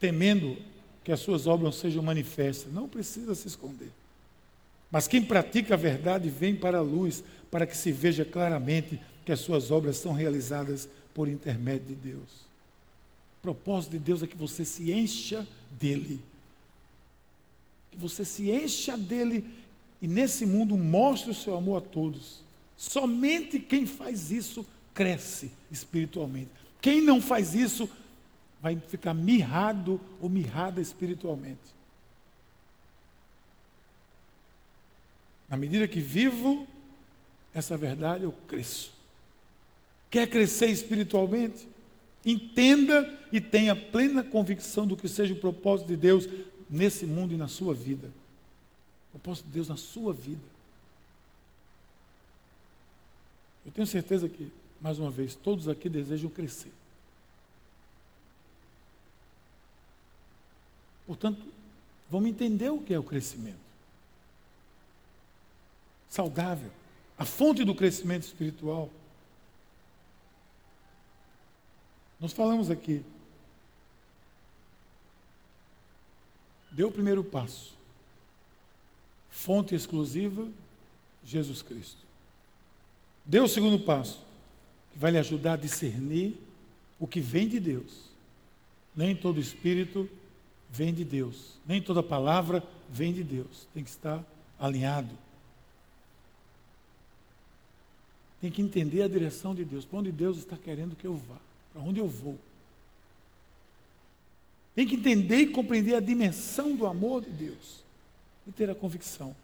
Temendo 0.00 0.56
que 1.04 1.12
as 1.12 1.20
suas 1.20 1.46
obras 1.46 1.74
sejam 1.76 2.02
manifestas. 2.02 2.72
Não 2.72 2.88
precisa 2.88 3.34
se 3.34 3.48
esconder. 3.48 3.90
Mas 4.90 5.06
quem 5.06 5.22
pratica 5.22 5.74
a 5.74 5.76
verdade 5.76 6.28
vem 6.28 6.54
para 6.54 6.78
a 6.78 6.82
luz, 6.82 7.22
para 7.50 7.66
que 7.66 7.76
se 7.76 7.92
veja 7.92 8.24
claramente 8.24 9.00
que 9.24 9.32
as 9.32 9.40
suas 9.40 9.70
obras 9.70 9.96
são 9.96 10.12
realizadas 10.12 10.88
por 11.12 11.28
intermédio 11.28 11.88
de 11.88 11.94
Deus. 11.94 12.48
O 13.38 13.42
propósito 13.42 13.92
de 13.92 13.98
Deus 13.98 14.22
é 14.22 14.26
que 14.26 14.36
você 14.36 14.64
se 14.64 14.90
encha 14.90 15.46
dele. 15.70 16.20
Que 17.90 17.98
você 17.98 18.24
se 18.24 18.50
encha 18.50 18.96
dele 18.96 19.44
e 20.00 20.08
nesse 20.08 20.46
mundo 20.46 20.76
mostre 20.76 21.30
o 21.30 21.34
seu 21.34 21.56
amor 21.56 21.78
a 21.78 21.80
todos. 21.80 22.42
Somente 22.76 23.58
quem 23.58 23.84
faz 23.84 24.30
isso 24.30 24.64
cresce 24.94 25.50
espiritualmente. 25.70 26.50
Quem 26.80 27.02
não 27.02 27.20
faz 27.20 27.54
isso 27.54 27.88
vai 28.62 28.76
ficar 28.76 29.14
mirrado 29.14 30.00
ou 30.20 30.28
mirrada 30.28 30.80
espiritualmente. 30.80 31.77
Na 35.48 35.56
medida 35.56 35.88
que 35.88 36.00
vivo 36.00 36.66
essa 37.54 37.76
verdade, 37.76 38.24
eu 38.24 38.32
cresço. 38.46 38.92
Quer 40.10 40.28
crescer 40.28 40.66
espiritualmente? 40.66 41.66
Entenda 42.24 43.18
e 43.32 43.40
tenha 43.40 43.74
plena 43.74 44.22
convicção 44.22 44.86
do 44.86 44.96
que 44.96 45.08
seja 45.08 45.32
o 45.32 45.38
propósito 45.38 45.88
de 45.88 45.96
Deus 45.96 46.28
nesse 46.68 47.06
mundo 47.06 47.32
e 47.32 47.36
na 47.36 47.48
sua 47.48 47.72
vida. 47.72 48.08
O 49.08 49.12
propósito 49.12 49.46
de 49.46 49.52
Deus 49.52 49.68
na 49.68 49.76
sua 49.76 50.12
vida. 50.12 50.42
Eu 53.64 53.72
tenho 53.72 53.86
certeza 53.86 54.28
que, 54.28 54.50
mais 54.80 54.98
uma 54.98 55.10
vez, 55.10 55.34
todos 55.34 55.68
aqui 55.68 55.88
desejam 55.88 56.30
crescer. 56.30 56.72
Portanto, 61.06 61.42
vamos 62.10 62.28
entender 62.28 62.70
o 62.70 62.80
que 62.80 62.92
é 62.92 62.98
o 62.98 63.02
crescimento 63.02 63.67
saudável, 66.08 66.70
a 67.18 67.24
fonte 67.24 67.64
do 67.64 67.74
crescimento 67.74 68.22
espiritual. 68.22 68.90
Nós 72.20 72.32
falamos 72.32 72.70
aqui. 72.70 73.04
Deu 76.70 76.88
o 76.88 76.92
primeiro 76.92 77.22
passo. 77.22 77.76
Fonte 79.30 79.74
exclusiva, 79.74 80.48
Jesus 81.24 81.62
Cristo. 81.62 81.98
Deu 83.24 83.44
o 83.44 83.48
segundo 83.48 83.78
passo, 83.78 84.24
que 84.92 84.98
vai 84.98 85.10
lhe 85.10 85.18
ajudar 85.18 85.54
a 85.54 85.56
discernir 85.56 86.36
o 86.98 87.06
que 87.06 87.20
vem 87.20 87.46
de 87.48 87.60
Deus. 87.60 88.08
Nem 88.96 89.14
todo 89.14 89.38
espírito 89.38 90.08
vem 90.70 90.92
de 90.92 91.04
Deus. 91.04 91.58
Nem 91.66 91.80
toda 91.80 92.02
palavra 92.02 92.64
vem 92.88 93.12
de 93.12 93.22
Deus. 93.22 93.68
Tem 93.72 93.84
que 93.84 93.90
estar 93.90 94.24
alinhado. 94.58 95.14
Tem 98.40 98.50
que 98.50 98.62
entender 98.62 99.02
a 99.02 99.08
direção 99.08 99.54
de 99.54 99.64
Deus, 99.64 99.84
para 99.84 99.98
onde 99.98 100.12
Deus 100.12 100.38
está 100.38 100.56
querendo 100.56 100.94
que 100.94 101.06
eu 101.06 101.14
vá, 101.14 101.36
para 101.72 101.82
onde 101.82 101.98
eu 101.98 102.08
vou. 102.08 102.38
Tem 104.74 104.86
que 104.86 104.94
entender 104.94 105.38
e 105.38 105.46
compreender 105.48 105.94
a 105.94 106.00
dimensão 106.00 106.76
do 106.76 106.86
amor 106.86 107.22
de 107.22 107.30
Deus 107.30 107.82
e 108.46 108.52
ter 108.52 108.70
a 108.70 108.74
convicção 108.74 109.34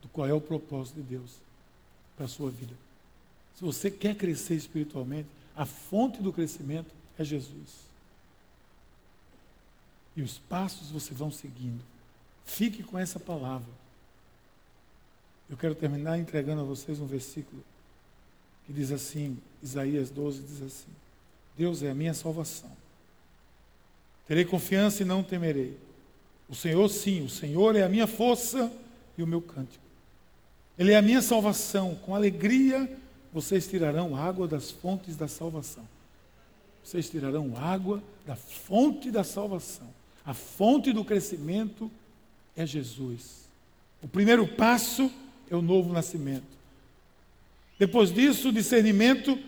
do 0.00 0.08
qual 0.08 0.26
é 0.28 0.32
o 0.32 0.40
propósito 0.40 0.96
de 0.96 1.02
Deus 1.02 1.32
para 2.14 2.26
a 2.26 2.28
sua 2.28 2.48
vida. 2.48 2.72
Se 3.56 3.64
você 3.64 3.90
quer 3.90 4.14
crescer 4.14 4.54
espiritualmente, 4.54 5.28
a 5.56 5.66
fonte 5.66 6.22
do 6.22 6.32
crescimento 6.32 6.94
é 7.18 7.24
Jesus. 7.24 7.86
E 10.14 10.22
os 10.22 10.38
passos 10.38 10.90
você 10.90 11.12
vão 11.12 11.32
seguindo. 11.32 11.82
Fique 12.44 12.82
com 12.82 12.98
essa 12.98 13.18
palavra. 13.18 13.68
Eu 15.50 15.56
quero 15.56 15.74
terminar 15.74 16.18
entregando 16.18 16.60
a 16.60 16.64
vocês 16.64 17.00
um 17.00 17.06
versículo 17.06 17.64
que 18.66 18.72
diz 18.72 18.90
assim, 18.90 19.38
Isaías 19.62 20.10
12 20.10 20.42
diz 20.42 20.62
assim: 20.62 20.90
Deus 21.56 21.82
é 21.82 21.90
a 21.90 21.94
minha 21.94 22.12
salvação. 22.12 22.70
Terei 24.26 24.44
confiança 24.44 25.02
e 25.02 25.06
não 25.06 25.22
temerei. 25.22 25.78
O 26.48 26.54
Senhor, 26.54 26.88
sim, 26.88 27.22
o 27.22 27.28
Senhor 27.28 27.76
é 27.76 27.82
a 27.82 27.88
minha 27.88 28.06
força 28.06 28.70
e 29.16 29.22
o 29.22 29.26
meu 29.26 29.40
cântico. 29.40 29.84
Ele 30.78 30.92
é 30.92 30.96
a 30.96 31.02
minha 31.02 31.22
salvação. 31.22 31.94
Com 31.94 32.14
alegria 32.14 32.90
vocês 33.32 33.66
tirarão 33.66 34.16
água 34.16 34.48
das 34.48 34.70
fontes 34.70 35.16
da 35.16 35.28
salvação. 35.28 35.86
vocês 36.82 37.08
tirarão 37.10 37.56
água 37.56 38.02
da 38.26 38.36
fonte 38.36 39.10
da 39.10 39.22
salvação. 39.22 39.88
A 40.24 40.34
fonte 40.34 40.92
do 40.92 41.04
crescimento 41.04 41.90
é 42.56 42.66
Jesus. 42.66 43.46
O 44.02 44.08
primeiro 44.08 44.46
passo 44.46 45.10
é 45.50 45.56
o 45.56 45.62
novo 45.62 45.92
nascimento. 45.92 46.55
Depois 47.78 48.12
disso, 48.12 48.52
discernimento 48.52 49.38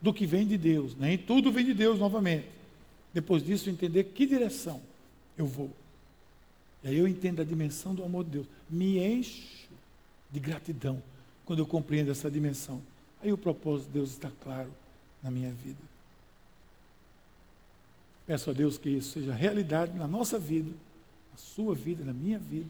do 0.00 0.12
que 0.12 0.26
vem 0.26 0.46
de 0.46 0.56
Deus. 0.56 0.94
Nem 0.96 1.18
tudo 1.18 1.50
vem 1.50 1.64
de 1.64 1.74
Deus 1.74 1.98
novamente. 1.98 2.46
Depois 3.12 3.42
disso, 3.42 3.68
entender 3.68 4.04
que 4.04 4.26
direção 4.26 4.80
eu 5.36 5.46
vou. 5.46 5.70
E 6.84 6.88
aí 6.88 6.96
eu 6.96 7.08
entendo 7.08 7.42
a 7.42 7.44
dimensão 7.44 7.94
do 7.94 8.04
amor 8.04 8.24
de 8.24 8.30
Deus. 8.30 8.46
Me 8.70 8.98
encho 8.98 9.68
de 10.30 10.38
gratidão 10.38 11.02
quando 11.44 11.60
eu 11.60 11.66
compreendo 11.66 12.10
essa 12.10 12.30
dimensão. 12.30 12.80
Aí 13.22 13.32
o 13.32 13.38
propósito 13.38 13.86
de 13.88 13.94
Deus 13.94 14.10
está 14.10 14.30
claro 14.42 14.70
na 15.22 15.30
minha 15.30 15.50
vida. 15.50 15.78
Peço 18.26 18.50
a 18.50 18.52
Deus 18.52 18.78
que 18.78 18.90
isso 18.90 19.12
seja 19.12 19.32
realidade 19.32 19.96
na 19.96 20.06
nossa 20.06 20.38
vida, 20.38 20.70
na 21.32 21.38
sua 21.38 21.74
vida, 21.74 22.04
na 22.04 22.12
minha 22.12 22.38
vida. 22.38 22.68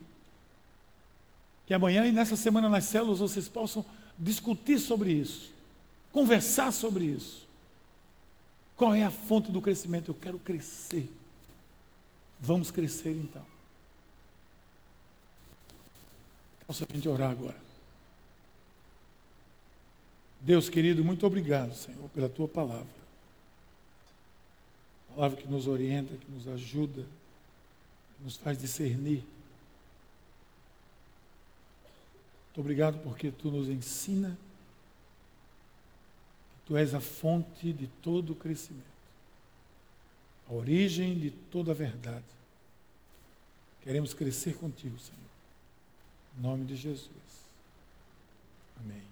Que 1.66 1.74
amanhã 1.74 2.06
e 2.06 2.12
nessa 2.12 2.36
semana 2.36 2.68
nas 2.68 2.84
células 2.84 3.18
vocês 3.18 3.48
possam 3.48 3.84
discutir 4.18 4.78
sobre 4.78 5.12
isso, 5.12 5.50
conversar 6.12 6.72
sobre 6.72 7.04
isso. 7.04 7.46
Qual 8.76 8.94
é 8.94 9.02
a 9.02 9.10
fonte 9.10 9.50
do 9.50 9.60
crescimento? 9.60 10.10
Eu 10.10 10.14
quero 10.14 10.38
crescer. 10.38 11.10
Vamos 12.40 12.70
crescer 12.70 13.10
então. 13.10 13.44
Posso 16.66 16.84
a 16.88 16.94
gente 16.94 17.08
orar 17.08 17.30
agora. 17.30 17.56
Deus 20.40 20.68
querido, 20.68 21.04
muito 21.04 21.26
obrigado, 21.26 21.74
Senhor, 21.74 22.08
pela 22.10 22.28
tua 22.28 22.46
palavra 22.46 22.98
palavra 25.18 25.36
que 25.36 25.48
nos 25.48 25.66
orienta, 25.66 26.14
que 26.14 26.30
nos 26.30 26.46
ajuda, 26.46 27.02
que 27.02 28.24
nos 28.24 28.36
faz 28.36 28.56
discernir. 28.56 29.24
Muito 32.44 32.47
obrigado 32.60 32.98
porque 32.98 33.30
tu 33.30 33.50
nos 33.50 33.68
ensina 33.68 34.36
que 36.50 36.66
tu 36.66 36.76
és 36.76 36.94
a 36.94 37.00
fonte 37.00 37.72
de 37.72 37.86
todo 38.02 38.32
o 38.32 38.36
crescimento, 38.36 38.84
a 40.48 40.52
origem 40.52 41.18
de 41.18 41.30
toda 41.30 41.72
a 41.72 41.74
verdade. 41.74 42.24
Queremos 43.82 44.12
crescer 44.12 44.54
contigo, 44.56 44.98
Senhor. 44.98 45.18
Em 46.36 46.42
nome 46.42 46.66
de 46.66 46.76
Jesus. 46.76 47.08
Amém. 48.78 49.07